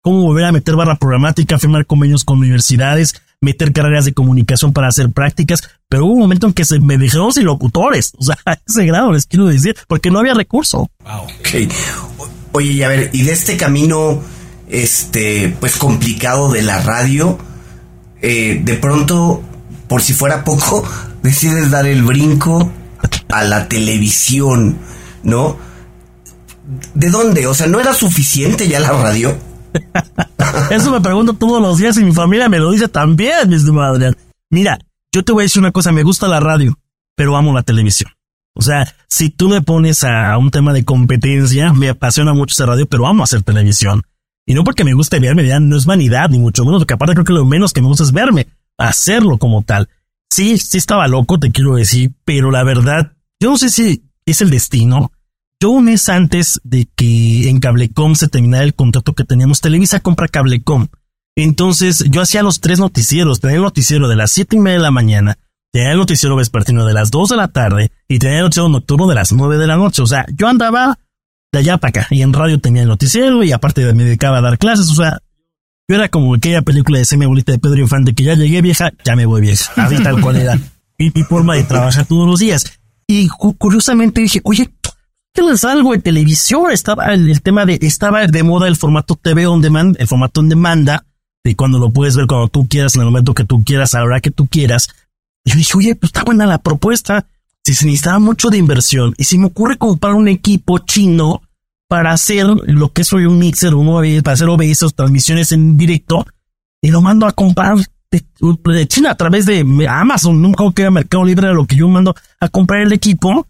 [0.02, 4.88] cómo volver a meter barra programática, firmar convenios con universidades, meter carreras de comunicación para
[4.88, 8.36] hacer prácticas, pero hubo un momento en que se me dejaron sin locutores, o sea,
[8.46, 10.90] a ese grado les quiero decir, porque no había recurso.
[11.04, 11.22] Wow.
[11.22, 11.72] Ok.
[12.52, 14.20] Oye, y a ver, y de este camino,
[14.68, 17.38] este, pues complicado de la radio,
[18.20, 19.42] eh, de pronto,
[19.86, 20.86] por si fuera poco,
[21.22, 22.72] decides dar el brinco
[23.28, 24.78] a la televisión,
[25.22, 25.56] ¿no?
[26.94, 27.46] ¿De dónde?
[27.46, 29.38] O sea, ¿no era suficiente ya la radio?
[30.70, 33.94] Eso me pregunto todos los días y mi familia me lo dice también, mi estimado
[33.94, 34.16] Adrián.
[34.50, 34.78] Mira,
[35.12, 36.78] yo te voy a decir una cosa, me gusta la radio,
[37.14, 38.10] pero amo la televisión.
[38.54, 42.66] O sea, si tú me pones a, un tema de competencia, me apasiona mucho esa
[42.66, 44.02] radio, pero amo hacer televisión.
[44.46, 47.14] Y no porque me guste verme, ya no es vanidad, ni mucho menos, porque aparte
[47.14, 49.88] creo que lo menos que me gusta es verme, hacerlo como tal.
[50.30, 54.40] Sí, sí estaba loco, te quiero decir, pero la verdad, yo no sé si es
[54.40, 55.12] el destino.
[55.60, 60.00] Yo un mes antes de que en Cablecom se terminara el contrato que teníamos, Televisa
[60.00, 60.86] compra Cablecom.
[61.36, 64.82] Entonces yo hacía los tres noticieros, tenía el noticiero de las siete y media de
[64.82, 65.38] la mañana,
[65.72, 69.06] tenía el noticiero vespertino de las dos de la tarde y tenía el noticiero nocturno
[69.08, 70.02] de las nueve de la noche.
[70.02, 70.98] O sea, yo andaba
[71.52, 74.42] de allá para acá y en radio tenía el noticiero y aparte me dedicaba a
[74.42, 74.88] dar clases.
[74.90, 75.18] O sea,
[75.88, 78.92] yo era como aquella película de semi abuelita de Pedro Infante que ya llegué vieja,
[79.04, 79.72] ya me voy vieja.
[79.76, 80.56] Así tal cual era
[80.98, 82.78] mi, mi forma de trabajar todos los días.
[83.10, 84.77] Y curiosamente dije, oye, ¿qué
[85.34, 86.70] les algo de televisión?
[86.70, 90.48] Estaba el, tema de, estaba de moda el formato TV on demand, el formato on
[90.48, 91.04] demanda,
[91.44, 93.98] de cuando lo puedes ver cuando tú quieras, en el momento que tú quieras, a
[93.98, 94.88] la hora que tú quieras.
[95.44, 97.26] Y yo dije, oye, pues está buena la propuesta.
[97.64, 101.42] Si se necesitaba mucho de inversión y si me ocurre comprar un equipo chino
[101.88, 106.26] para hacer lo que soy un mixer, uno para hacer OBS, transmisiones en directo,
[106.82, 107.76] y lo mando a comprar
[108.10, 112.48] de, China a través de Amazon, nunca que Mercado Libre, lo que yo mando a
[112.48, 113.46] comprar el equipo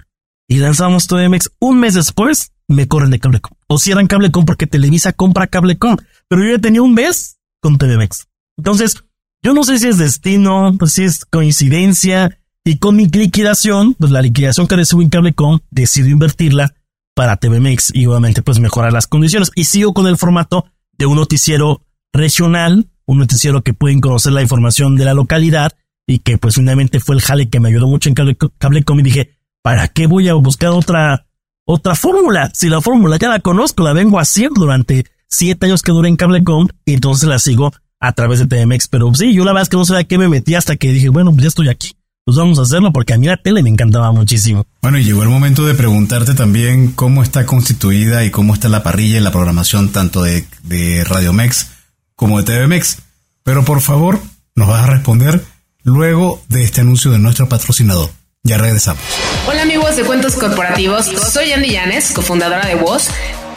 [0.49, 1.51] y lanzamos TVMX.
[1.61, 3.53] Un mes después me corren de Cablecom.
[3.69, 5.97] O cierran Cablecom porque Televisa compra Cablecom.
[6.29, 8.27] Pero yo ya tenía un mes con TVMX.
[8.57, 9.05] Entonces,
[9.43, 12.39] yo no sé si es destino, pues si es coincidencia.
[12.65, 16.75] Y con mi liquidación, pues la liquidación que recibo en Cablecom, decido invertirla
[17.15, 19.51] para TVMX y obviamente pues mejorar las condiciones.
[19.55, 21.83] Y sigo con el formato de un noticiero
[22.13, 25.73] regional, un noticiero que pueden conocer la información de la localidad
[26.07, 29.38] y que pues finalmente fue el jale que me ayudó mucho en Cablecom y dije,
[29.63, 31.27] ¿para qué voy a buscar otra,
[31.65, 32.51] otra fórmula?
[32.55, 36.17] Si la fórmula ya la conozco, la vengo haciendo durante siete años que duré en
[36.17, 38.89] Cablecom y entonces la sigo a través de TMX.
[38.89, 41.09] Pero sí, yo la verdad es que no sabía qué me metí hasta que dije,
[41.09, 43.71] bueno, pues ya estoy aquí pues vamos a hacerlo porque a mí la tele me
[43.71, 44.67] encantaba muchísimo.
[44.83, 48.83] Bueno, y llegó el momento de preguntarte también cómo está constituida y cómo está la
[48.83, 51.71] parrilla y la programación tanto de, de Radio Mex
[52.17, 52.99] como de TVMex.
[53.45, 54.21] Pero por favor,
[54.55, 55.43] nos vas a responder
[55.85, 58.11] luego de este anuncio de nuestro patrocinador.
[58.45, 59.03] Ya regresamos.
[59.47, 63.11] Hola amigos de Cuentos Corporativos, soy Andy Llanes, cofundadora de Voz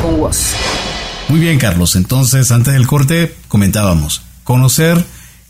[0.00, 0.54] con WOS.
[1.28, 1.96] Muy bien, Carlos.
[1.96, 5.02] Entonces, antes del corte, comentábamos conocer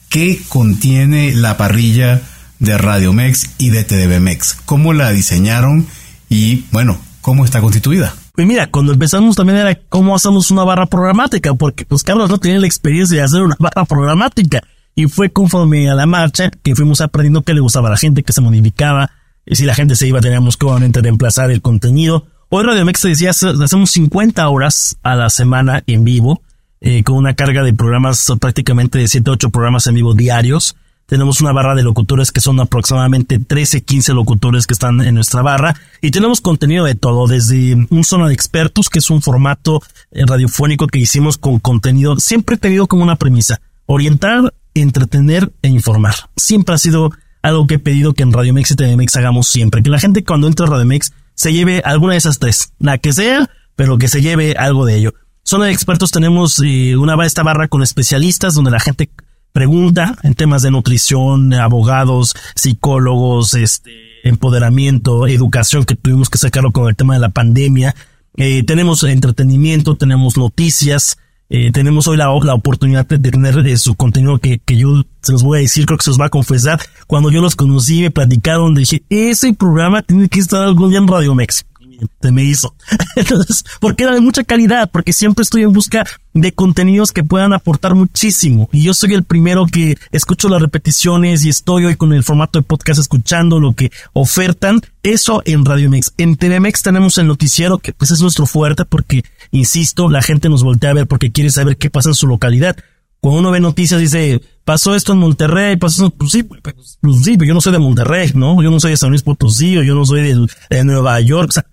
[0.08, 2.22] qué contiene la parrilla
[2.60, 5.86] de Radio Mex y de TDBMEX, cómo la diseñaron
[6.28, 8.14] y, bueno, cómo está constituida.
[8.34, 12.38] Pues mira, cuando empezamos también era cómo hacemos una barra programática, porque pues Carlos no
[12.38, 14.62] tenía la experiencia de hacer una barra programática.
[14.96, 18.22] Y fue conforme a la marcha que fuimos aprendiendo qué le gustaba a la gente,
[18.22, 19.10] que se modificaba,
[19.44, 22.26] y si la gente se iba teníamos que obviamente reemplazar el contenido.
[22.56, 26.40] Hoy Radio Mex decía, hacemos 50 horas a la semana en vivo,
[26.80, 30.76] eh, con una carga de programas prácticamente de 7 8 programas en vivo diarios.
[31.06, 35.42] Tenemos una barra de locutores que son aproximadamente 13, 15 locutores que están en nuestra
[35.42, 35.74] barra.
[36.00, 40.22] Y tenemos contenido de todo, desde un zona de expertos, que es un formato eh,
[40.24, 42.20] radiofónico que hicimos con contenido.
[42.20, 46.14] Siempre he tenido como una premisa, orientar, entretener e informar.
[46.36, 47.10] Siempre ha sido
[47.42, 49.82] algo que he pedido que en Radio Mex y TV Mex hagamos siempre.
[49.82, 52.98] Que la gente cuando entra a Radio Mex se lleve alguna de esas tres, la
[52.98, 55.14] que sea, pero que se lleve algo de ello.
[55.42, 59.10] Zona de expertos tenemos eh, una esta barra con especialistas donde la gente
[59.52, 63.92] pregunta en temas de nutrición, abogados, psicólogos, este,
[64.24, 67.94] empoderamiento, educación que tuvimos que sacarlo con el tema de la pandemia.
[68.36, 71.18] Eh, tenemos entretenimiento, tenemos noticias,
[71.56, 75.30] eh, tenemos hoy la, la, oportunidad de tener eh, su contenido que, que, yo se
[75.30, 76.80] los voy a decir, creo que se los va a confesar.
[77.06, 81.06] Cuando yo los conocí, me platicaron, dije, ese programa tiene que estar algún día en
[81.06, 81.73] Radio México
[82.20, 82.74] se me hizo.
[83.16, 87.52] Entonces, porque era de mucha calidad, porque siempre estoy en busca de contenidos que puedan
[87.52, 88.68] aportar muchísimo.
[88.72, 92.58] Y yo soy el primero que escucho las repeticiones y estoy hoy con el formato
[92.58, 94.80] de podcast escuchando lo que ofertan.
[95.02, 96.12] Eso en Radio Mex.
[96.18, 100.62] En TVMX tenemos el noticiero, que pues es nuestro fuerte, porque, insisto, la gente nos
[100.62, 102.76] voltea a ver porque quiere saber qué pasa en su localidad.
[103.24, 107.38] Cuando uno ve noticias dice, pasó esto en Monterrey, pasó pues sí, pues, pues sí,
[107.38, 108.62] pero yo no soy de Monterrey, ¿no?
[108.62, 111.48] Yo no soy de San Luis Potosí, o yo no soy de, de Nueva York,
[111.48, 111.64] o sea,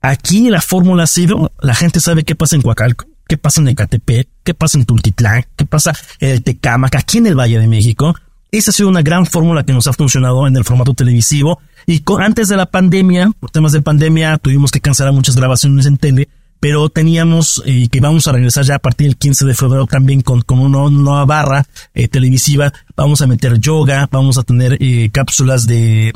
[0.00, 3.68] Aquí la fórmula ha sido, la gente sabe qué pasa en Coacalco, qué pasa en
[3.68, 7.66] Ecatepec, qué pasa en Tultitlán, qué pasa en el Tecámac, aquí en el Valle de
[7.66, 8.14] México.
[8.50, 11.60] Esa ha sido una gran fórmula que nos ha funcionado en el formato televisivo.
[11.86, 15.98] Y antes de la pandemia, por temas de pandemia, tuvimos que cancelar muchas grabaciones en
[15.98, 16.28] tele,
[16.60, 20.22] pero teníamos eh, que vamos a regresar ya a partir del 15 de febrero también
[20.22, 22.72] con, con una nueva barra eh, televisiva.
[22.96, 26.12] Vamos a meter yoga, vamos a tener eh, cápsulas de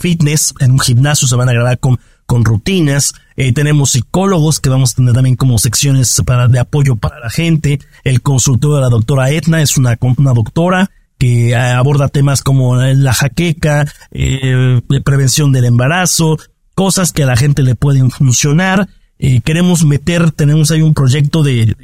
[0.00, 3.14] fitness en un gimnasio, se van a grabar con con rutinas.
[3.34, 7.28] Eh, tenemos psicólogos que vamos a tener también como secciones para, de apoyo para la
[7.28, 7.80] gente.
[8.04, 13.12] El consultorio de la doctora Etna es una, una doctora que aborda temas como la
[13.14, 16.38] jaqueca, eh, prevención del embarazo,
[16.76, 18.88] cosas que a la gente le pueden funcionar.
[19.18, 21.74] Eh, queremos meter, tenemos ahí un proyecto de,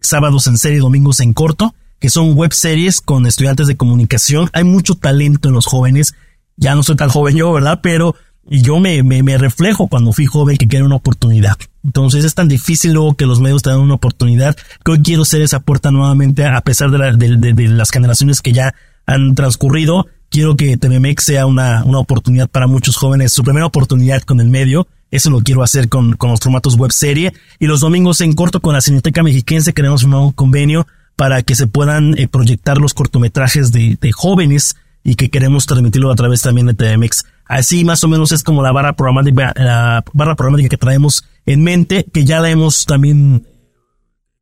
[0.00, 4.50] sábados en serie, domingos en corto, que son web series con estudiantes de comunicación.
[4.54, 6.14] Hay mucho talento en los jóvenes.
[6.56, 7.78] Ya no soy tan joven yo, ¿verdad?
[7.80, 8.16] Pero
[8.50, 11.56] yo me, me, me reflejo cuando fui joven que quiero una oportunidad.
[11.84, 15.24] Entonces es tan difícil luego que los medios te dan una oportunidad que hoy quiero
[15.24, 18.74] ser esa puerta nuevamente a pesar de, de, de, las generaciones que ya
[19.06, 20.06] han transcurrido.
[20.30, 24.48] Quiero que TVMX sea una, una oportunidad para muchos jóvenes, su primera oportunidad con el
[24.48, 27.32] medio eso lo quiero hacer con, con los formatos web serie.
[27.58, 31.54] Y los domingos en corto con la Cineteca Mexiquense queremos un nuevo convenio para que
[31.54, 36.42] se puedan eh, proyectar los cortometrajes de, de, jóvenes y que queremos transmitirlo a través
[36.42, 37.24] también de TMX.
[37.48, 41.62] Así más o menos es como la barra programática, la barra programática que traemos en
[41.62, 43.46] mente, que ya la hemos también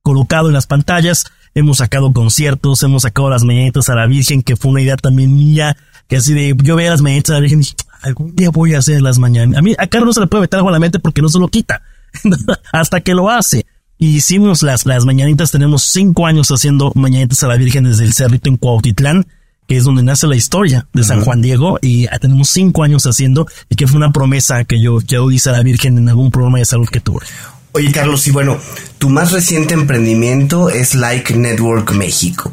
[0.02, 1.24] colocado en las pantallas.
[1.54, 5.34] Hemos sacado conciertos, hemos sacado las mañanitas a la Virgen, que fue una idea también
[5.34, 5.76] mía,
[6.08, 8.74] que así de, yo veía las mañanitas a la Virgen y dije, algún día voy
[8.74, 9.58] a hacer las mañanas.
[9.58, 11.38] A mí, a Carlos se le puede meter algo a la mente porque no se
[11.38, 11.82] lo quita.
[12.72, 13.66] Hasta que lo hace.
[13.98, 18.12] Y hicimos las, las mañanitas, tenemos cinco años haciendo mañanitas a la Virgen desde el
[18.12, 19.26] Cerrito en Cuautitlán,
[19.66, 23.46] que es donde nace la historia de San Juan Diego, y tenemos cinco años haciendo,
[23.68, 26.58] y que fue una promesa que yo, yo hice a la Virgen en algún programa
[26.58, 27.26] de salud que tuve.
[27.72, 28.58] Oye, Carlos, y bueno,
[28.98, 32.50] tu más reciente emprendimiento es Like Network México.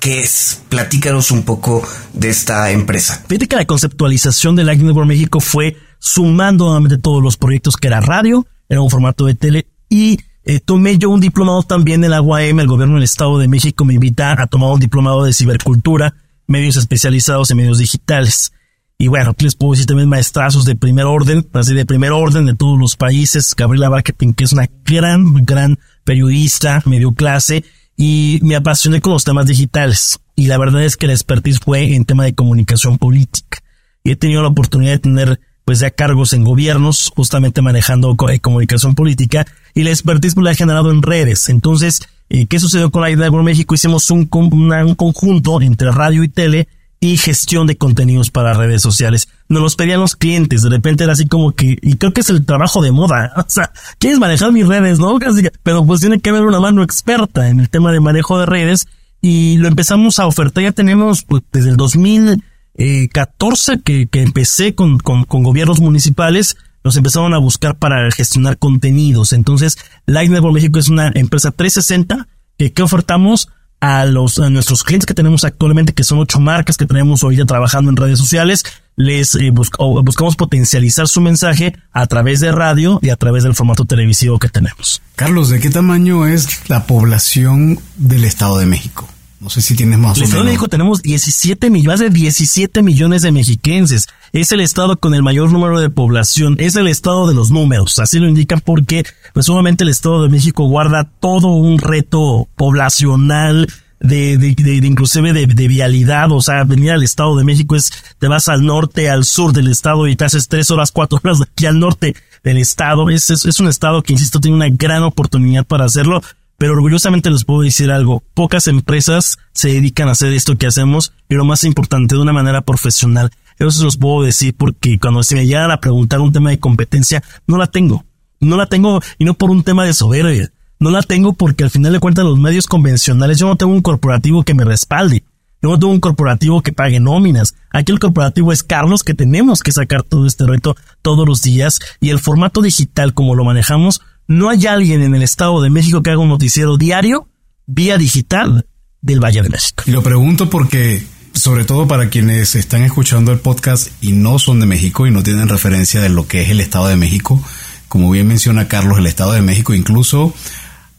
[0.00, 0.62] ¿Qué es?
[0.68, 3.22] Platícanos un poco de esta empresa.
[3.28, 7.86] Fíjate que la conceptualización de Lightning Network México fue sumando nuevamente todos los proyectos que
[7.86, 12.10] era radio, era un formato de tele y eh, tomé yo un diplomado también en
[12.10, 15.34] la UAM, el gobierno del Estado de México me invita a tomar un diplomado de
[15.34, 16.14] cibercultura,
[16.50, 18.52] medios especializados en medios digitales.
[18.98, 22.44] Y bueno, aquí les puedo decir también maestrazos de primer orden, así de primer orden
[22.44, 23.54] de todos los países.
[23.56, 27.64] Gabriela Marketing, que es una gran, gran periodista, medio clase,
[27.96, 30.20] y me apasioné con los temas digitales.
[30.36, 33.58] Y la verdad es que la expertise fue en tema de comunicación política.
[34.04, 38.40] Y he tenido la oportunidad de tener pues ya cargos en gobiernos, justamente manejando eh,
[38.40, 41.48] comunicación política, y la expertise me la he generado en redes.
[41.48, 43.74] Entonces, eh, ¿qué sucedió con la idea de México?
[43.74, 46.68] Hicimos un, un conjunto entre radio y tele,
[47.00, 49.28] y gestión de contenidos para redes sociales.
[49.48, 52.28] Nos los pedían los clientes, de repente era así como que, y creo que es
[52.28, 55.18] el trabajo de moda, o sea, quieres manejar mis redes, ¿no?
[55.62, 58.86] Pero pues tiene que haber una mano experta en el tema de manejo de redes
[59.22, 64.98] y lo empezamos a ofertar, ya tenemos pues desde el 2014 que, que empecé con,
[64.98, 69.32] con, con gobiernos municipales, nos empezaron a buscar para gestionar contenidos.
[69.32, 73.48] Entonces, Light Network México es una empresa 360 que, que ofertamos
[73.80, 77.36] a los a nuestros clientes que tenemos actualmente, que son ocho marcas que tenemos hoy
[77.36, 78.64] ya trabajando en redes sociales,
[78.96, 83.86] les eh, buscamos potencializar su mensaje a través de radio y a través del formato
[83.86, 85.00] televisivo que tenemos.
[85.16, 89.08] Carlos, ¿de qué tamaño es la población del Estado de México?
[89.40, 92.82] No sé si tienes más el Estado de México tenemos 17 millones, más de 17
[92.82, 94.06] millones de mexiquenses.
[94.32, 96.56] Es el estado con el mayor número de población.
[96.58, 97.98] Es el estado de los números.
[97.98, 103.66] Así lo indican porque, pues, sumamente el Estado de México guarda todo un reto poblacional,
[104.00, 107.92] de, de, de, inclusive de, de, vialidad, o sea, venir al Estado de México es,
[108.18, 111.38] te vas al norte, al sur del Estado y te haces tres horas, cuatro horas
[111.38, 113.10] de aquí al norte del Estado.
[113.10, 116.22] Es, es, es un Estado que, insisto, tiene una gran oportunidad para hacerlo
[116.60, 121.14] pero orgullosamente les puedo decir algo, pocas empresas se dedican a hacer esto que hacemos,
[121.26, 123.30] y lo más importante, de una manera profesional.
[123.58, 126.60] Eso se los puedo decir porque cuando se me llegan a preguntar un tema de
[126.60, 128.04] competencia, no la tengo.
[128.40, 130.52] No la tengo y no por un tema de soberbia.
[130.78, 133.80] No la tengo porque al final de cuentas los medios convencionales, yo no tengo un
[133.80, 135.24] corporativo que me respalde.
[135.62, 137.54] Yo no tengo un corporativo que pague nóminas.
[137.70, 141.80] Aquí el corporativo es Carlos que tenemos que sacar todo este reto todos los días
[142.00, 146.02] y el formato digital como lo manejamos no hay alguien en el Estado de México
[146.04, 147.26] que haga un noticiero diario
[147.66, 148.64] vía digital
[149.02, 149.82] del Valle de México.
[149.86, 154.66] Lo pregunto porque, sobre todo para quienes están escuchando el podcast y no son de
[154.66, 157.42] México y no tienen referencia de lo que es el Estado de México,
[157.88, 160.32] como bien menciona Carlos, el Estado de México incluso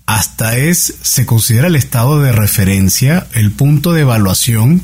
[0.05, 4.82] hasta es, se considera el estado de referencia, el punto de evaluación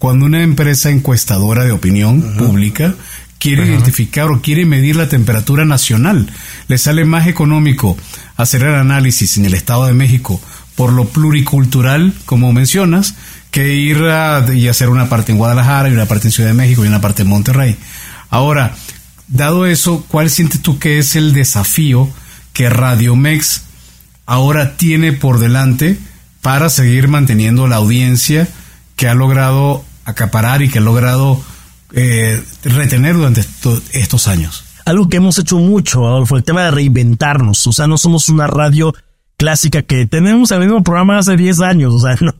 [0.00, 2.96] cuando una empresa encuestadora de opinión pública
[3.38, 6.30] quiere identificar o quiere medir la temperatura nacional.
[6.68, 7.96] Le sale más económico
[8.36, 10.40] hacer el análisis en el Estado de México
[10.76, 13.14] por lo pluricultural, como mencionas,
[13.50, 16.54] que ir a, y hacer una parte en Guadalajara y una parte en Ciudad de
[16.54, 17.76] México y una parte en Monterrey.
[18.30, 18.74] Ahora,
[19.28, 22.10] dado eso, ¿cuál sientes tú que es el desafío
[22.52, 23.62] que Radio Mex
[24.26, 25.98] ahora tiene por delante
[26.40, 28.48] para seguir manteniendo la audiencia
[28.96, 31.42] que ha logrado acaparar y que ha logrado
[31.94, 33.44] eh, retener durante
[33.92, 34.64] estos años?
[34.84, 37.66] algo que hemos hecho mucho, Adolfo, el tema de reinventarnos.
[37.66, 38.94] O sea, no somos una radio
[39.36, 41.94] clásica que tenemos el mismo programa hace 10 años.
[41.94, 42.34] O sea, no,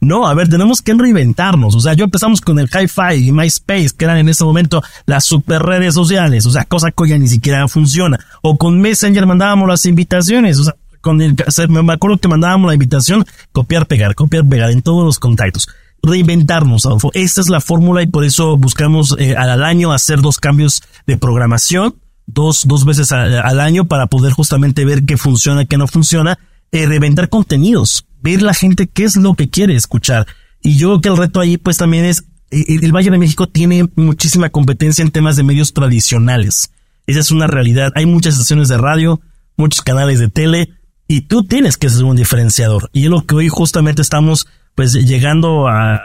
[0.00, 1.74] no, a ver, tenemos que reinventarnos.
[1.74, 5.24] O sea, yo empezamos con el Hi-Fi y MySpace, que eran en ese momento las
[5.24, 6.46] super redes sociales.
[6.46, 8.18] O sea, cosa que ya ni siquiera funciona.
[8.42, 10.58] O con Messenger mandábamos las invitaciones.
[10.58, 11.36] O sea, con el,
[11.68, 15.68] me acuerdo que mandábamos la invitación, copiar, pegar, copiar, pegar en todos los contactos.
[16.02, 17.10] Reinventarnos, Adolfo.
[17.14, 21.16] Esta es la fórmula y por eso buscamos eh, al año hacer dos cambios de
[21.16, 21.94] programación
[22.28, 26.38] dos, dos veces al año para poder justamente ver qué funciona, qué no funciona,
[26.70, 30.26] eh, reventar contenidos, ver la gente qué es lo que quiere escuchar.
[30.62, 33.48] Y yo creo que el reto ahí pues también es, eh, el Valle de México
[33.48, 36.70] tiene muchísima competencia en temas de medios tradicionales.
[37.06, 37.92] Esa es una realidad.
[37.94, 39.20] Hay muchas estaciones de radio,
[39.56, 40.70] muchos canales de tele,
[41.08, 42.90] y tú tienes que ser un diferenciador.
[42.92, 44.46] Y es lo que hoy justamente estamos
[44.78, 46.00] pues llegando a,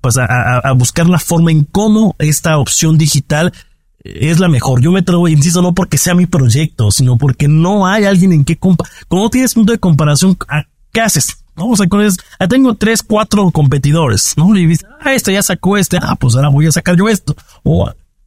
[0.00, 3.52] pues a, a, buscar la forma en cómo esta opción digital
[4.02, 4.80] es la mejor.
[4.82, 8.44] Yo me atrevo, insisto, no porque sea mi proyecto, sino porque no hay alguien en
[8.44, 8.92] que comparar.
[9.06, 10.36] Como no tienes punto de comparación,
[10.90, 11.44] ¿qué haces?
[11.54, 11.68] ¿No?
[11.68, 12.04] O sea, con
[12.40, 14.52] ah, tengo tres, cuatro competidores, ¿no?
[14.56, 17.36] Y dices, ah, este ya sacó este, ah, pues ahora voy a sacar yo esto.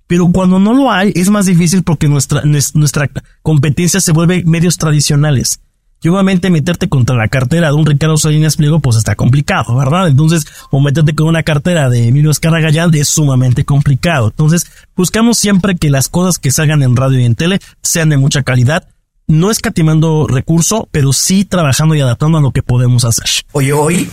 [0.07, 3.09] pero cuando no lo hay, es más difícil porque nuestra, nuestra
[3.41, 5.59] competencia se vuelve medios tradicionales.
[6.03, 10.07] Y obviamente meterte contra la cartera de un Ricardo Salinas Pliego, pues está complicado, ¿verdad?
[10.07, 14.29] Entonces, o meterte con una cartera de Emilio Escaragallán es sumamente complicado.
[14.29, 18.17] Entonces, buscamos siempre que las cosas que salgan en radio y en tele sean de
[18.17, 18.87] mucha calidad,
[19.27, 23.27] no escatimando recurso, pero sí trabajando y adaptando a lo que podemos hacer.
[23.51, 24.09] Oye, hoy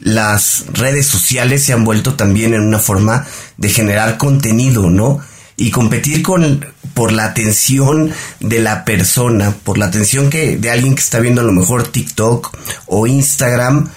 [0.00, 3.26] las redes sociales se han vuelto también en una forma
[3.56, 5.20] de generar contenido, ¿no?
[5.60, 10.94] Y competir con por la atención de la persona, por la atención que de alguien
[10.94, 12.56] que está viendo a lo mejor TikTok
[12.86, 13.90] o Instagram,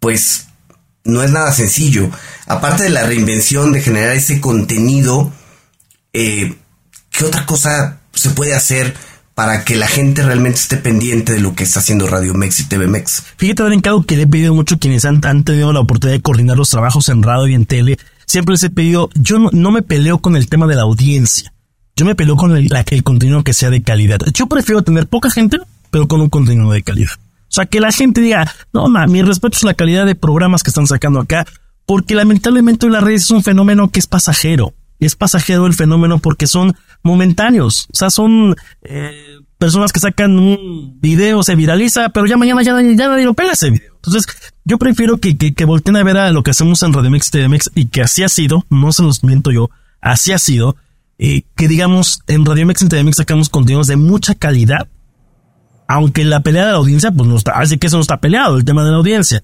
[0.00, 0.48] pues
[1.04, 2.10] no es nada sencillo.
[2.46, 5.32] Aparte de la reinvención de generar ese contenido,
[6.12, 6.54] eh,
[7.10, 8.94] ¿qué otra cosa se puede hacer
[9.34, 12.64] para que la gente realmente esté pendiente de lo que está haciendo Radio Mex y
[12.64, 13.22] TV Mex?
[13.38, 16.22] Fíjate, Brincado, que le he pedido mucho a quienes han, han tenido la oportunidad de
[16.22, 17.98] coordinar los trabajos en radio y en tele
[18.28, 21.52] siempre les he pedido, yo no, me peleo con el tema de la audiencia.
[21.96, 22.70] Yo me peleo con el,
[23.02, 24.20] contenido que sea de calidad.
[24.32, 25.58] Yo prefiero tener poca gente,
[25.90, 27.10] pero con un contenido de calidad.
[27.16, 30.62] O sea, que la gente diga, no, ma, mi respeto es la calidad de programas
[30.62, 31.44] que están sacando acá,
[31.86, 34.74] porque lamentablemente las redes es un fenómeno que es pasajero.
[35.00, 37.88] Es pasajero el fenómeno porque son momentáneos.
[37.92, 42.80] O sea, son eh, personas que sacan un video, se viraliza, pero ya mañana ya,
[42.80, 43.97] ya nadie lo pega ese video.
[44.08, 47.30] Entonces, yo prefiero que, que, volteen a ver a lo que hacemos en Radio Mix
[47.30, 50.76] TVMX y que así ha sido, no se los miento yo, así ha sido,
[51.18, 54.88] eh, que digamos, en Radio Mix y TVMX sacamos contenidos de mucha calidad,
[55.86, 58.56] aunque la pelea de la audiencia, pues no está, así que eso no está peleado,
[58.56, 59.42] el tema de la audiencia.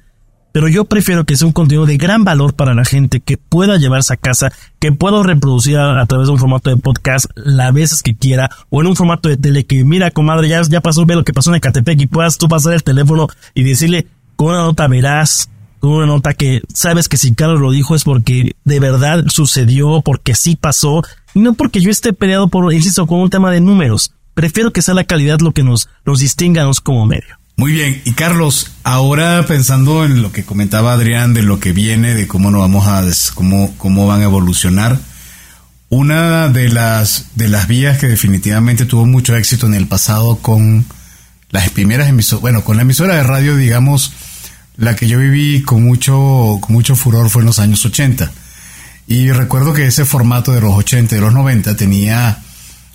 [0.54, 3.76] Pero yo prefiero que sea un contenido de gran valor para la gente, que pueda
[3.76, 8.04] llevarse a casa, que pueda reproducir a, través de un formato de podcast las veces
[8.04, 11.16] que quiera, o en un formato de tele que, mira, comadre, ya, ya pasó, ve
[11.16, 14.06] lo que pasó en Ecatepec y puedas tú pasar el teléfono y decirle
[14.36, 15.48] con una nota veraz,
[15.80, 20.00] con una nota que sabes que si Carlos lo dijo es porque de verdad sucedió,
[20.02, 21.02] porque sí pasó,
[21.34, 24.12] y no porque yo esté peleado por, insisto, con un tema de números.
[24.34, 27.38] Prefiero que sea la calidad lo que nos, nos distinga como medio.
[27.56, 32.14] Muy bien, y Carlos, ahora pensando en lo que comentaba Adrián de lo que viene,
[32.14, 33.04] de cómo nos vamos a
[33.34, 34.98] cómo, cómo van a evolucionar,
[35.88, 40.84] una de las de las vías que definitivamente tuvo mucho éxito en el pasado con
[41.50, 44.12] las primeras emisoras, bueno, con la emisora de radio, digamos,
[44.76, 48.32] la que yo viví con mucho con mucho furor fue en los años 80.
[49.06, 52.38] Y recuerdo que ese formato de los 80 y de los 90 tenía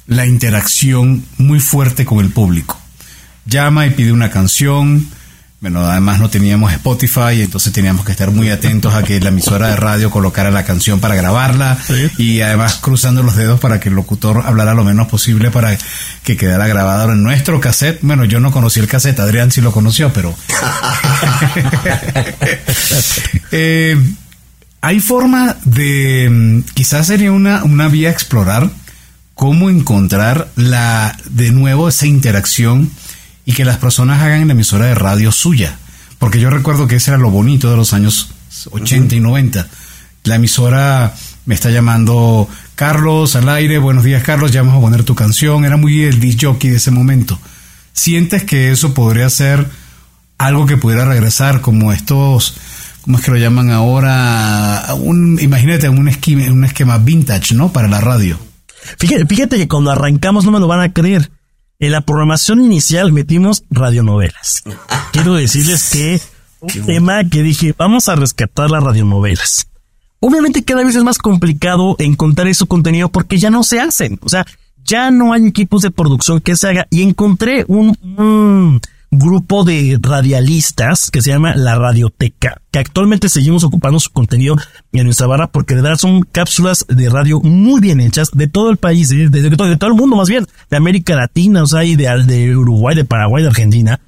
[0.07, 2.79] la interacción muy fuerte con el público
[3.49, 5.07] llama y pide una canción.
[5.61, 9.67] Bueno, además no teníamos Spotify, entonces teníamos que estar muy atentos a que la emisora
[9.67, 11.77] de radio colocara la canción para grabarla
[12.17, 15.77] y además cruzando los dedos para que el locutor hablara lo menos posible para
[16.23, 17.99] que quedara grabado en nuestro cassette.
[18.01, 20.33] Bueno, yo no conocí el cassette, Adrián sí lo conoció, pero...
[23.51, 23.97] Eh,
[24.81, 26.29] hay forma de...
[26.29, 28.69] Mm, quizás sería una, una vía a explorar
[29.33, 32.91] cómo encontrar la de nuevo esa interacción
[33.49, 35.75] y que las personas hagan la emisora de radio suya.
[36.19, 38.29] Porque yo recuerdo que ese era lo bonito de los años
[38.69, 39.67] 80 y 90.
[40.25, 41.15] La emisora
[41.47, 45.65] me está llamando Carlos al aire, buenos días Carlos, ya vamos a poner tu canción.
[45.65, 47.39] Era muy el disc jockey de ese momento.
[47.91, 49.67] ¿Sientes que eso podría ser
[50.37, 52.55] algo que pudiera regresar como estos,
[53.01, 54.93] ¿cómo es que lo llaman ahora?
[54.99, 57.73] Un, imagínate un esquema, un esquema vintage, ¿no?
[57.73, 58.39] Para la radio.
[58.99, 61.31] Fíjate, fíjate que cuando arrancamos no me lo van a creer.
[61.81, 64.63] En la programación inicial metimos radionovelas.
[65.13, 66.19] Quiero decirles que
[66.59, 69.69] un tema que dije, vamos a rescatar las radionovelas.
[70.19, 74.19] Obviamente cada vez es más complicado encontrar ese contenido porque ya no se hacen.
[74.23, 74.45] O sea,
[74.83, 81.09] ya no hay equipos de producción que se haga y encontré un, grupo de radialistas
[81.09, 84.55] que se llama La Radioteca, que actualmente seguimos ocupando su contenido
[84.91, 88.69] en nuestra barra porque de verdad son cápsulas de radio muy bien hechas de todo
[88.69, 91.95] el país, de, de, todo, el mundo más bien, de América Latina, o sea, y
[91.95, 93.99] de, Uruguay, de Paraguay, de Argentina.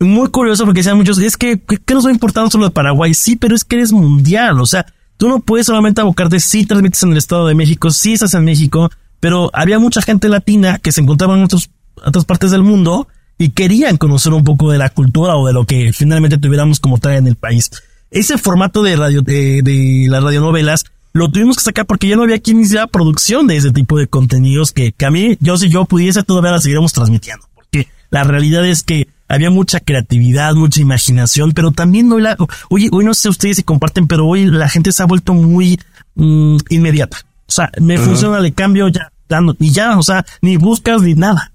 [0.00, 3.14] Muy curioso porque decían muchos, es que, ¿qué nos va a importar solo de Paraguay?
[3.14, 4.84] Sí, pero es que eres mundial, o sea,
[5.16, 8.44] tú no puedes solamente abocarte, sí transmites en el Estado de México, sí estás en
[8.44, 8.90] México,
[9.20, 11.70] pero había mucha gente latina que se encontraba en otros,
[12.04, 13.08] otras partes del mundo
[13.38, 16.98] y querían conocer un poco de la cultura o de lo que finalmente tuviéramos como
[16.98, 17.70] tal en el país.
[18.10, 22.24] Ese formato de radio, de, de las radionovelas, lo tuvimos que sacar porque ya no
[22.24, 25.68] había quien hiciera producción de ese tipo de contenidos que, que a mí, yo si
[25.68, 27.46] yo pudiese todavía la seguiríamos transmitiendo.
[27.54, 32.36] Porque la realidad es que había mucha creatividad, mucha imaginación, pero también hoy la,
[32.68, 35.78] oye, hoy no sé ustedes si comparten, pero hoy la gente se ha vuelto muy
[36.14, 37.18] mm, inmediata.
[37.46, 39.12] O sea, me funciona, le cambio ya,
[39.58, 41.52] y ya, o sea, ni buscas ni nada.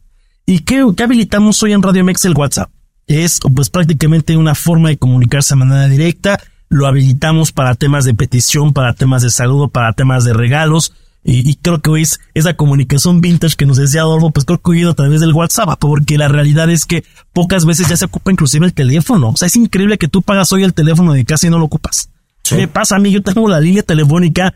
[0.49, 2.71] ¿Y qué, habilitamos hoy en Radio Mex el WhatsApp?
[3.05, 6.39] Es pues prácticamente una forma de comunicarse de manera directa.
[6.69, 10.93] Lo habilitamos para temas de petición, para temas de saludo, para temas de regalos.
[11.23, 14.71] Y, creo que hoy es esa comunicación vintage que nos decía Adolfo, pues creo que
[14.71, 18.05] he oído a través del WhatsApp, porque la realidad es que pocas veces ya se
[18.05, 19.29] ocupa inclusive el teléfono.
[19.29, 22.09] O sea, es increíble que tú pagas hoy el teléfono y casi no lo ocupas.
[22.41, 24.55] ¿Qué pasa a mí, yo tengo la línea telefónica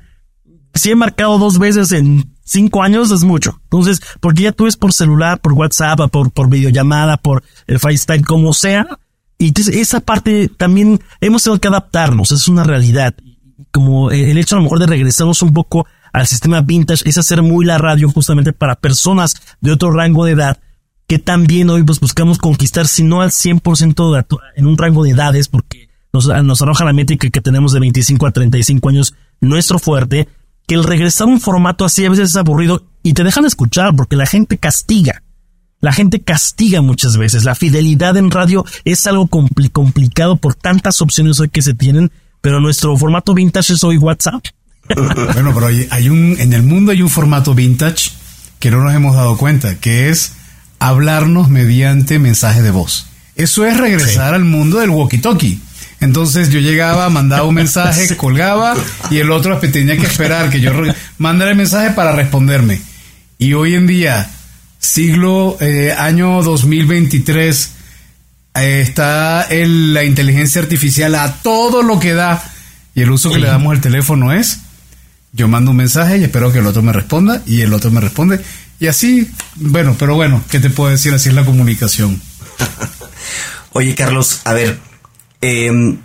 [0.73, 3.59] si he marcado dos veces en cinco años es mucho.
[3.63, 8.23] Entonces, porque ya tú ves por celular, por WhatsApp, por, por videollamada, por el FaceTime,
[8.23, 8.87] como sea.
[9.37, 13.13] Y entonces esa parte también hemos tenido que adaptarnos, es una realidad.
[13.71, 17.41] Como el hecho a lo mejor de regresarnos un poco al sistema vintage es hacer
[17.41, 20.59] muy la radio justamente para personas de otro rango de edad
[21.07, 25.11] que también hoy pues buscamos conquistar, si no al 100% de, en un rango de
[25.11, 29.79] edades, porque nos, nos arroja la métrica que tenemos de 25 a 35 años nuestro
[29.79, 30.27] fuerte,
[30.67, 33.95] que el regresar a un formato así a veces es aburrido y te dejan escuchar
[33.95, 35.23] porque la gente castiga.
[35.79, 37.43] La gente castiga muchas veces.
[37.43, 42.09] La fidelidad en radio es algo complicado por tantas opciones hoy que se tienen,
[42.39, 44.45] pero nuestro formato vintage es hoy WhatsApp.
[45.33, 48.11] bueno, pero hay, un, en el mundo hay un formato vintage
[48.59, 50.33] que no nos hemos dado cuenta, que es
[50.79, 53.07] hablarnos mediante mensaje de voz.
[53.35, 55.59] Eso es regresar al mundo del walkie-talkie.
[56.03, 58.75] Entonces yo llegaba, mandaba un mensaje, colgaba
[59.09, 60.71] y el otro tenía que esperar que yo
[61.17, 62.81] mandara el mensaje para responderme.
[63.37, 64.29] Y hoy en día,
[64.79, 67.71] siglo, eh, año 2023,
[68.55, 72.43] eh, está la inteligencia artificial a todo lo que da.
[72.93, 74.59] Y el uso que le damos al teléfono es,
[75.31, 78.01] yo mando un mensaje y espero que el otro me responda y el otro me
[78.01, 78.41] responde.
[78.79, 81.13] Y así, bueno, pero bueno, ¿qué te puedo decir?
[81.13, 82.21] Así es la comunicación.
[83.71, 84.79] Oye, Carlos, a ver,
[85.45, 85.97] Em,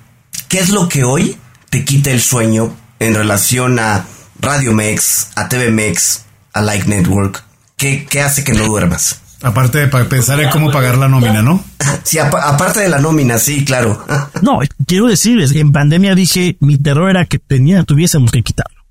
[0.49, 1.37] ¿qué es lo que hoy
[1.71, 4.05] te quita el sueño en relación a
[4.41, 7.45] Radio Mex, a TV Mex, a Like Network?
[7.77, 9.21] ¿Qué, hace que no duermas?
[9.41, 11.63] Aparte de pensar en cómo pagar la nómina, ¿no?
[12.03, 14.05] Sí, aparte de la nómina, sí, claro.
[14.43, 14.59] No,
[14.89, 18.87] quiero decirles, en pandemia dije, mi terror era que tenía, tuviésemos que quitarlo.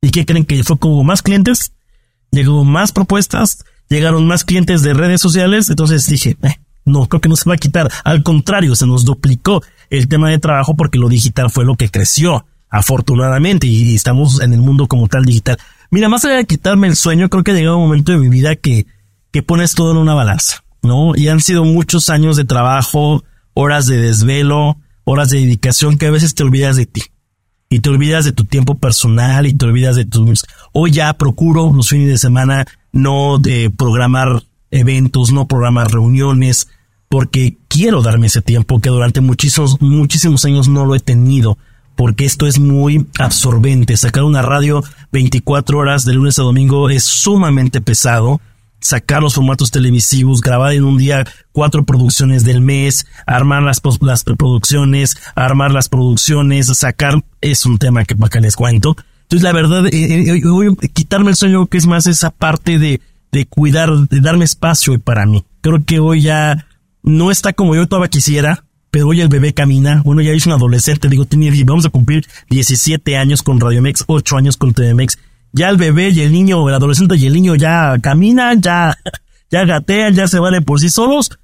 [0.00, 1.72] ¿Y qué creen que fue como más clientes?
[2.30, 6.56] Llegó más propuestas, llegaron más clientes de redes sociales, entonces dije, eh,
[6.86, 7.90] no, creo que no se va a quitar.
[8.02, 11.90] Al contrario, se nos duplicó el tema de trabajo porque lo digital fue lo que
[11.90, 15.58] creció, afortunadamente, y estamos en el mundo como tal digital.
[15.90, 18.28] Mira, más allá de quitarme el sueño, creo que ha llegado un momento de mi
[18.28, 18.86] vida que,
[19.30, 21.14] que pones todo en una balanza, ¿no?
[21.14, 23.22] Y han sido muchos años de trabajo,
[23.54, 27.02] horas de desvelo, horas de dedicación que a veces te olvidas de ti.
[27.70, 30.44] Y te olvidas de tu tiempo personal y te olvidas de tus...
[30.72, 36.68] Hoy ya procuro los fines de semana no de programar eventos, no programar reuniones,
[37.08, 41.58] porque quiero darme ese tiempo que durante muchísimos, muchísimos años no lo he tenido,
[41.96, 43.96] porque esto es muy absorbente.
[43.96, 44.82] Sacar una radio
[45.12, 48.40] 24 horas de lunes a domingo es sumamente pesado.
[48.80, 54.24] Sacar los formatos televisivos, grabar en un día cuatro producciones del mes, armar las, las
[54.24, 58.94] preproducciones, armar las producciones, sacar, es un tema que para acá les cuento.
[59.22, 63.00] Entonces, la verdad, eh, eh, quitarme el sueño que es más esa parte de,
[63.32, 65.44] de cuidar, de darme espacio para mí.
[65.62, 66.66] Creo que hoy ya
[67.04, 70.02] no está como yo todavía quisiera, pero hoy el bebé camina.
[70.04, 74.36] Bueno, ya es un adolescente, digo, tiene, vamos a cumplir 17 años con Radiomex, 8
[74.36, 75.18] años con TVMex.
[75.52, 78.96] Ya el bebé y el niño, el adolescente y el niño ya caminan, ya,
[79.50, 81.38] ya gatean, ya se valen por sí solos.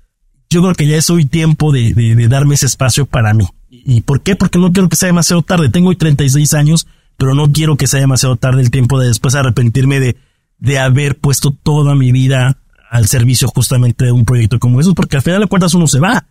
[0.49, 3.47] Yo creo que ya es hoy tiempo de, de, darme ese espacio para mí.
[3.69, 4.35] ¿Y por qué?
[4.35, 5.69] Porque no quiero que sea demasiado tarde.
[5.69, 6.89] Tengo hoy 36 años,
[7.19, 10.17] pero no quiero que sea demasiado tarde el tiempo de después arrepentirme de,
[10.59, 12.59] de haber puesto toda mi vida
[12.91, 16.01] al servicio justamente de un proyecto como eso, porque al final de cuentas uno se
[16.01, 16.26] va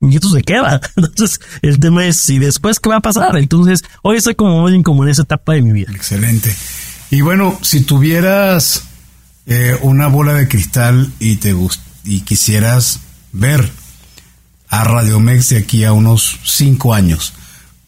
[0.00, 0.80] y esto se queda.
[0.96, 3.36] Entonces, el tema es, ¿y después qué va a pasar?
[3.38, 5.90] Entonces, hoy estoy como, como en esa etapa de mi vida.
[5.92, 6.54] Excelente.
[7.10, 8.84] Y bueno, si tuvieras
[9.46, 11.56] eh, una bola de cristal y te
[12.04, 13.00] y quisieras
[13.32, 13.70] ver
[14.68, 17.32] a Radiomex de aquí a unos cinco años,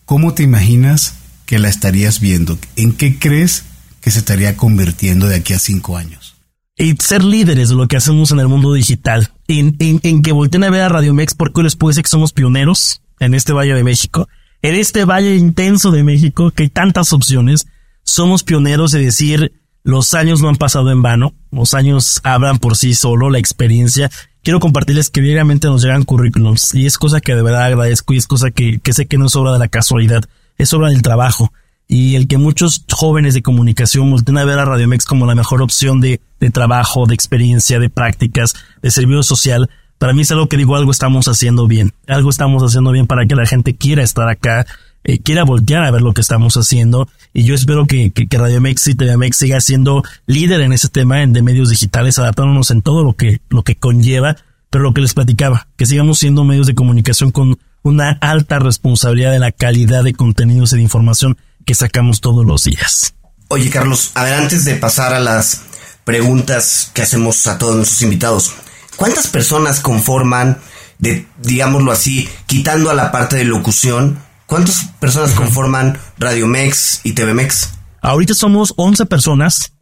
[0.07, 1.15] ¿cómo te imaginas
[1.45, 2.59] que la estarías viendo?
[2.77, 3.65] ¿En qué crees
[4.01, 6.34] que se estaría convirtiendo de aquí a cinco años?
[6.77, 10.65] Y ser líderes de lo que hacemos en el mundo digital, en, en, que volteen
[10.65, 13.85] a ver a Radiomex porque les puede decir que somos pioneros en este Valle de
[13.85, 14.29] México,
[14.61, 17.69] en este Valle intenso de México que hay tantas opciones,
[18.03, 19.53] somos pioneros de decir
[19.85, 24.11] los años no han pasado en vano, los años hablan por sí solo, la experiencia.
[24.43, 28.17] Quiero compartirles que diariamente nos llegan currículums y es cosa que de verdad agradezco y
[28.17, 30.25] es cosa que, que sé que no es obra de la casualidad,
[30.59, 31.53] es obra del trabajo.
[31.87, 35.63] Y el que muchos jóvenes de comunicación volteen a ver a Radiomex como la mejor
[35.63, 39.69] opción de, de trabajo, de experiencia, de prácticas, de servicio social,
[39.99, 43.27] para mí es algo que digo, algo estamos haciendo bien, algo estamos haciendo bien para
[43.27, 44.67] que la gente quiera estar acá,
[45.05, 47.09] eh, quiera voltear a ver lo que estamos haciendo.
[47.33, 51.25] Y yo espero que, que, Radio Mex y TVMX siga siendo líder en ese tema
[51.25, 54.37] de medios digitales, adaptándonos en todo lo que, lo que conlleva,
[54.71, 59.33] pero lo que les platicaba, que sigamos siendo medios de comunicación con una alta responsabilidad
[59.33, 63.15] de la calidad de contenidos y de información que sacamos todos los días.
[63.49, 65.63] Oye, Carlos, a ver, antes de pasar a las
[66.05, 68.53] preguntas que hacemos a todos nuestros invitados,
[68.97, 70.59] ¿cuántas personas conforman,
[70.99, 77.15] de, digámoslo así, quitando a la parte de locución, ¿Cuántas personas conforman Radio Mex y
[77.15, 77.71] TVMex?
[78.03, 79.73] Ahorita somos 11 personas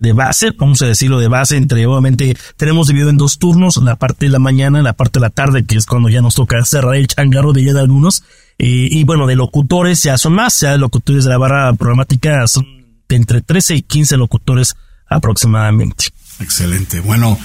[0.00, 3.96] de base, vamos a decirlo de base, entre obviamente tenemos dividido en dos turnos, la
[3.96, 6.64] parte de la mañana, la parte de la tarde, que es cuando ya nos toca
[6.64, 8.22] cerrar el changarro de ya de algunos,
[8.56, 12.64] y, bueno, de locutores ya son más, ya de locutores de la barra programática son
[13.08, 14.76] de entre 13 y 15 locutores
[15.08, 16.06] aproximadamente.
[16.40, 17.00] Excelente.
[17.00, 17.36] Bueno,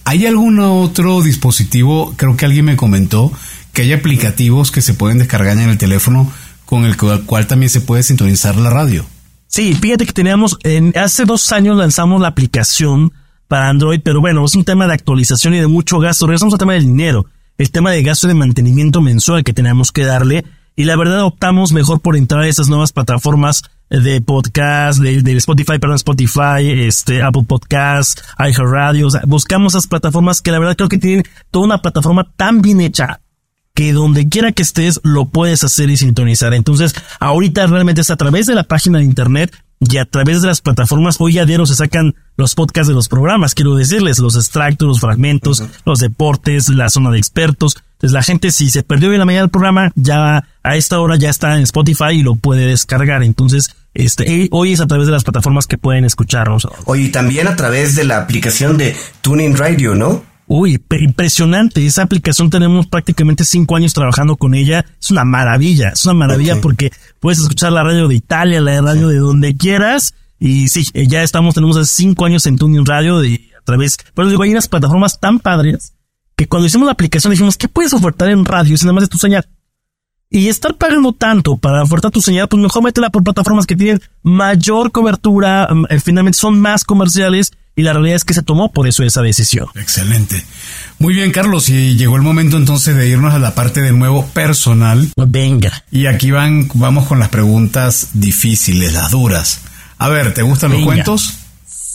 [0.06, 2.14] ¿Hay algún otro dispositivo?
[2.16, 3.34] Creo que alguien me comentó
[3.74, 6.32] que hay aplicativos que se pueden descargar en el teléfono
[6.66, 9.06] con el cual también se puede sintonizar la radio.
[9.48, 13.12] Sí, fíjate que teníamos, en, hace dos años lanzamos la aplicación
[13.50, 16.28] para Android, pero bueno, es un tema de actualización y de mucho gasto.
[16.28, 17.26] Regresamos al tema del dinero,
[17.60, 20.46] el tema de gasto de mantenimiento mensual que teníamos que darle.
[20.78, 25.78] Y la verdad optamos mejor por entrar a esas nuevas plataformas de podcast, de, Spotify,
[25.78, 29.08] perdón, Spotify, este, Apple Podcast, iHeartRadio.
[29.08, 32.80] O buscamos esas plataformas que la verdad creo que tienen toda una plataforma tan bien
[32.80, 33.20] hecha,
[33.74, 36.54] que donde quiera que estés lo puedes hacer y sintonizar.
[36.54, 40.48] Entonces, ahorita realmente es a través de la página de internet y a través de
[40.48, 41.18] las plataformas.
[41.20, 45.00] Hoy a diario se sacan los podcasts de los programas, quiero decirles, los extractos, los
[45.00, 47.78] fragmentos, los deportes, la zona de expertos.
[47.94, 51.18] Entonces, la gente, si se perdió en la mañana del programa, ya a esta hora
[51.18, 53.24] ya está en Spotify y lo puede descargar.
[53.24, 56.68] Entonces, este, hoy es a través de las plataformas que pueden escucharnos.
[56.86, 60.24] Hoy también a través de la aplicación de Tuning Radio, ¿no?
[60.52, 61.86] Uy, impresionante.
[61.86, 64.84] Esa aplicación tenemos prácticamente cinco años trabajando con ella.
[65.00, 65.90] Es una maravilla.
[65.90, 70.16] Es una maravilla porque puedes escuchar la radio de Italia, la radio de donde quieras.
[70.40, 73.98] Y sí, eh, ya estamos, tenemos hace cinco años en Tuning Radio y a través,
[74.16, 75.94] pero digo, hay unas plataformas tan padres
[76.36, 79.10] que cuando hicimos la aplicación dijimos, ¿qué puedes ofertar en radio si nada más de
[79.10, 79.46] tu señal?
[80.32, 84.02] Y estar pagando tanto para ofertar tu señal, pues mejor métela por plataformas que tienen
[84.24, 88.72] mayor cobertura, mm, eh, finalmente son más comerciales y la realidad es que se tomó
[88.72, 89.68] por eso esa decisión.
[89.76, 90.44] Excelente.
[90.98, 94.26] Muy bien, Carlos, y llegó el momento entonces de irnos a la parte de nuevo
[94.28, 95.10] personal.
[95.16, 95.86] Venga.
[95.90, 99.62] Y aquí van, vamos con las preguntas difíciles, las duras.
[99.98, 101.40] A ver, ¿te gustan los cuentos?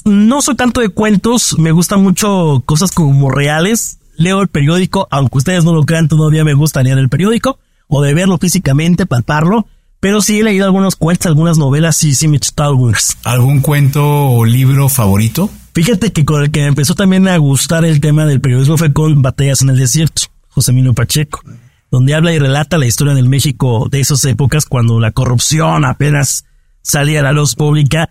[0.05, 3.99] No soy tanto de cuentos, me gustan mucho cosas como reales.
[4.16, 7.59] Leo el periódico, aunque ustedes no lo crean, todavía me gusta leer el periódico,
[7.89, 9.66] o de verlo físicamente, palparlo.
[10.01, 13.16] Pero sí he leído algunos cuentos, algunas novelas, y sí me he algunas.
[13.25, 15.51] ¿Algún cuento o libro favorito?
[15.75, 19.22] Fíjate que con el que empezó también a gustar el tema del periodismo fue con
[19.22, 21.43] Batallas en el Desierto, José Emilio Pacheco,
[21.91, 26.45] donde habla y relata la historia del México de esas épocas cuando la corrupción apenas
[26.81, 28.09] salía a la luz pública.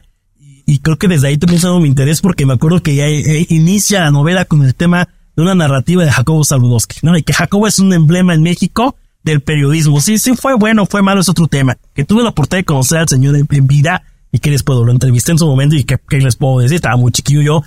[0.66, 3.46] Y creo que desde ahí también se mi interés porque me acuerdo que ya eh,
[3.48, 7.18] inicia la novela con el tema de una narrativa de Jacobo Saludowski, ¿no?
[7.18, 10.02] Y que Jacobo es un emblema en México del periodismo.
[10.02, 11.78] Sí, sí, fue bueno, fue malo, es otro tema.
[11.94, 14.04] Que tuve la oportunidad de conocer al señor en vida
[14.34, 14.84] ¿Y qué les puedo?
[14.84, 16.76] Lo entrevisté en su momento y qué, les puedo decir.
[16.76, 17.64] Estaba muy chiquillo yo.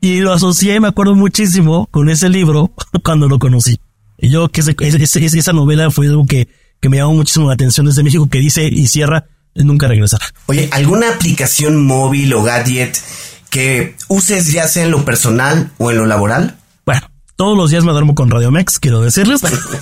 [0.00, 2.70] Y lo asocié, me acuerdo muchísimo, con ese libro
[3.04, 3.80] cuando lo conocí.
[4.16, 6.48] Y yo, que ese, esa novela fue algo que,
[6.80, 10.24] que me llamó muchísimo la atención desde México, que dice y cierra, nunca regresará.
[10.46, 12.96] Oye, ¿alguna aplicación móvil o gadget
[13.50, 16.58] que uses ya sea en lo personal o en lo laboral?
[16.86, 17.02] Bueno,
[17.34, 19.40] todos los días me duermo con Radio Mex, quiero decirles.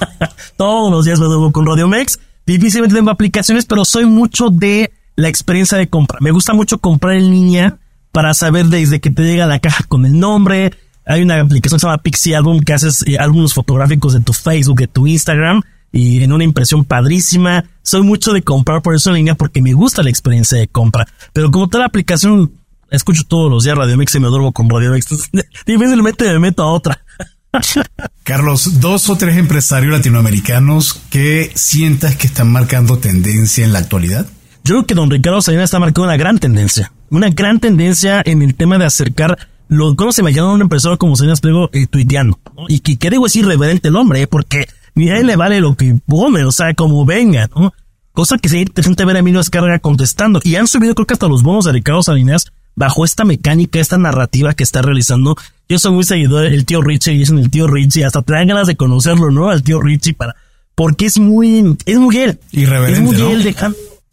[0.57, 4.93] todos los días me duermo con Radio Mex difícilmente tengo aplicaciones, pero soy mucho de
[5.17, 6.19] la experiencia de compra.
[6.21, 7.79] Me gusta mucho comprar en línea
[8.13, 10.73] para saber desde que te llega la caja con el nombre.
[11.07, 14.33] Hay una aplicación que se llama Pixie Album que haces eh, álbumes fotográficos de tu
[14.33, 17.65] Facebook, de tu Instagram y en una impresión padrísima.
[17.83, 21.07] Soy mucho de comprar por eso en línea porque me gusta la experiencia de compra.
[21.33, 22.53] Pero como toda la aplicación,
[22.91, 25.09] escucho todos los días Radio Mix y me duermo con Radio Mix.
[25.67, 27.05] Difícilmente me meto a otra.
[28.23, 34.27] Carlos, dos o tres empresarios latinoamericanos que sientas que están marcando tendencia en la actualidad.
[34.65, 36.93] Yo creo que don Ricardo Salinas está marcando una gran tendencia.
[37.11, 39.37] Una gran tendencia en el tema de acercar
[39.69, 42.39] lo, ¿cómo se imagina un empresario como Salinas Pliego eh, tuiteando?
[42.69, 45.61] Y que, ¿qué digo es irreverente el hombre, eh, porque ni a él le vale
[45.61, 47.73] lo que pone, o sea, como venga, ¿no?
[48.13, 50.41] Cosa que sería interesante ver a Emilio Escarga contestando.
[50.45, 53.97] Y han subido creo que hasta los bonos de Ricardo Salinas bajo esta mecánica, esta
[53.97, 55.37] narrativa que está realizando.
[55.69, 58.49] Yo soy muy seguidor del tío Richie y dicen el tío Richie, hasta te dan
[58.49, 59.49] ganas de conocerlo, ¿no?
[59.49, 60.37] Al tío Richie para,
[60.75, 62.39] porque es muy, es muy él.
[62.51, 63.31] Irreverente, Es muy ¿no?
[63.31, 63.57] él,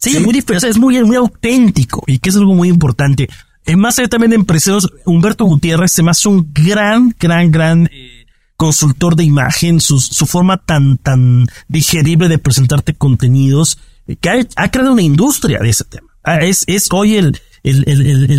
[0.00, 3.28] sí, muy diferente, es muy, muy auténtico y que es algo muy importante.
[3.66, 7.86] En más allá también de empresarios, Humberto Gutiérrez se me hace un gran, gran, gran
[7.92, 8.26] eh,
[8.56, 14.34] consultor de imagen, su, su forma tan, tan digerible de presentarte contenidos, eh, que ha,
[14.56, 16.08] ha creado una industria de ese tema.
[16.24, 18.30] Ah, Es, es hoy el, el, el, el-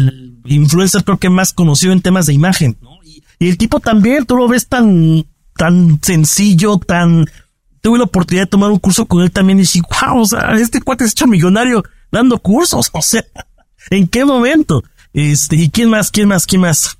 [0.43, 2.97] el influencer creo que más conocido en temas de imagen, ¿no?
[3.05, 7.27] Y, y el tipo también, tú lo ves tan, tan sencillo, tan,
[7.81, 10.53] tuve la oportunidad de tomar un curso con él también y dije, wow, o sea,
[10.53, 13.25] este cuate es hecho millonario dando cursos, o sea,
[13.89, 14.83] ¿en qué momento?
[15.13, 16.97] Este, ¿y quién más, quién más, quién más?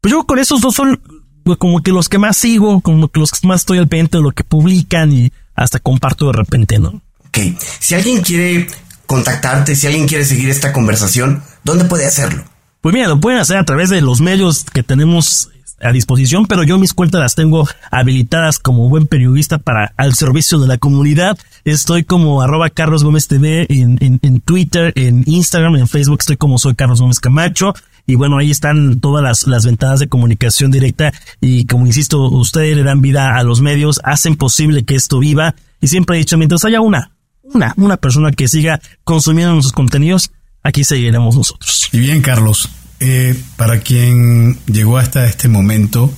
[0.00, 1.00] Pues yo con esos dos son
[1.44, 4.18] pues, como que los que más sigo, como que los que más estoy al pendiente
[4.18, 7.02] de lo que publican y hasta comparto de repente, ¿no?
[7.28, 7.38] Ok,
[7.80, 8.68] si alguien quiere
[9.06, 12.44] contactarte, si alguien quiere seguir esta conversación, ¿dónde puede hacerlo?
[12.80, 15.50] Pues mira, lo pueden hacer a través de los medios que tenemos
[15.80, 20.58] a disposición, pero yo mis cuentas las tengo habilitadas como buen periodista para al servicio
[20.58, 21.38] de la comunidad.
[21.64, 26.36] Estoy como arroba Carlos Gómez TV en, en, en Twitter, en Instagram, en Facebook estoy
[26.36, 27.74] como soy Carlos Gómez Camacho.
[28.06, 32.74] Y bueno, ahí están todas las, las ventanas de comunicación directa y como insisto, ustedes
[32.74, 36.38] le dan vida a los medios, hacen posible que esto viva y siempre he dicho,
[36.38, 37.10] mientras haya una,
[37.42, 40.30] una, una persona que siga consumiendo nuestros contenidos,
[40.62, 41.88] aquí seguiremos nosotros.
[41.92, 42.68] Y bien, Carlos,
[43.00, 46.12] eh, para quien llegó hasta este momento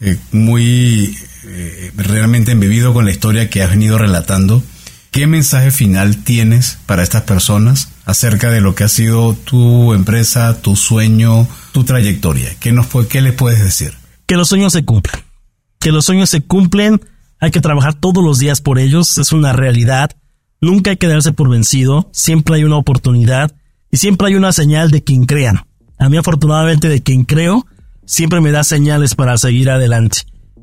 [0.00, 4.62] eh, muy eh, realmente embebido con la historia que has venido relatando,
[5.10, 10.60] ¿qué mensaje final tienes para estas personas acerca de lo que ha sido tu empresa,
[10.60, 12.54] tu sueño, tu trayectoria?
[12.60, 13.94] ¿Qué, nos, qué les puedes decir?
[14.26, 15.22] que los sueños se cumplan.
[15.78, 17.00] Que los sueños se cumplen,
[17.38, 20.10] hay que trabajar todos los días por ellos, es una realidad.
[20.60, 23.54] Nunca hay que darse por vencido, siempre hay una oportunidad
[23.96, 25.66] siempre hay una señal de quien crean.
[25.98, 27.66] A mí afortunadamente de quien creo,
[28.04, 30.18] siempre me da señales para seguir adelante.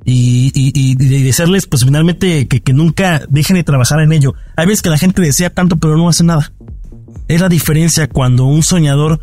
[0.06, 4.34] Y, y, y, y decirles pues finalmente que, que nunca dejen de trabajar en ello.
[4.58, 6.52] Hay veces que la gente desea tanto pero no hace nada.
[7.28, 9.22] Es la diferencia cuando un soñador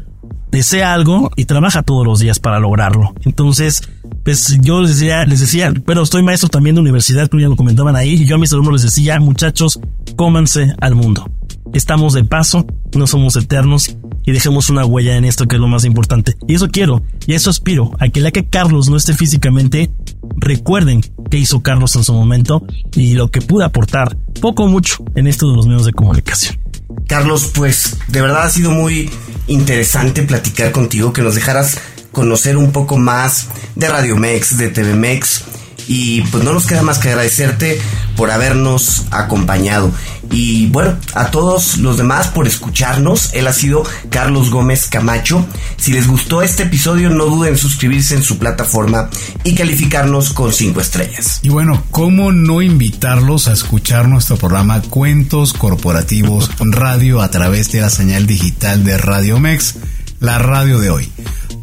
[0.50, 3.14] desea algo y trabaja todos los días para lograrlo.
[3.24, 3.82] Entonces,
[4.24, 7.56] pues yo les decía, les decía, pero estoy maestro también de universidad, como ya lo
[7.56, 9.80] comentaban ahí, y yo a mis alumnos les decía, muchachos,
[10.16, 11.30] cómanse al mundo.
[11.72, 15.68] Estamos de paso, no somos eternos y dejemos una huella en esto que es lo
[15.68, 16.34] más importante.
[16.48, 19.90] Y eso quiero, y eso aspiro, a que la que Carlos no esté físicamente,
[20.36, 25.04] recuerden qué hizo Carlos en su momento y lo que pude aportar, poco o mucho,
[25.14, 26.58] en esto de los medios de comunicación.
[27.06, 29.10] Carlos, pues de verdad ha sido muy
[29.46, 31.78] interesante platicar contigo, que nos dejaras
[32.12, 35.44] conocer un poco más de Radio Mex, de TV Mex.
[35.88, 37.80] Y pues no nos queda más que agradecerte
[38.20, 39.90] por habernos acompañado.
[40.30, 43.32] Y bueno, a todos los demás por escucharnos.
[43.32, 45.46] Él ha sido Carlos Gómez Camacho.
[45.78, 49.08] Si les gustó este episodio, no duden en suscribirse en su plataforma
[49.42, 51.40] y calificarnos con 5 estrellas.
[51.42, 57.80] Y bueno, ¿cómo no invitarlos a escuchar nuestro programa Cuentos Corporativos Radio a través de
[57.80, 59.76] la señal digital de Radio Mex,
[60.20, 61.10] la radio de hoy?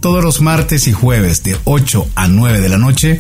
[0.02, 3.20] Todos los martes y jueves de 8 a 9 de la noche,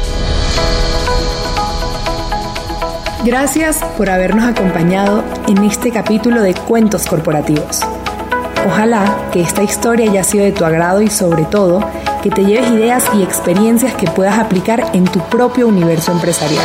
[3.23, 7.81] Gracias por habernos acompañado en este capítulo de Cuentos Corporativos.
[8.67, 11.87] Ojalá que esta historia haya sido de tu agrado y sobre todo
[12.23, 16.65] que te lleves ideas y experiencias que puedas aplicar en tu propio universo empresarial.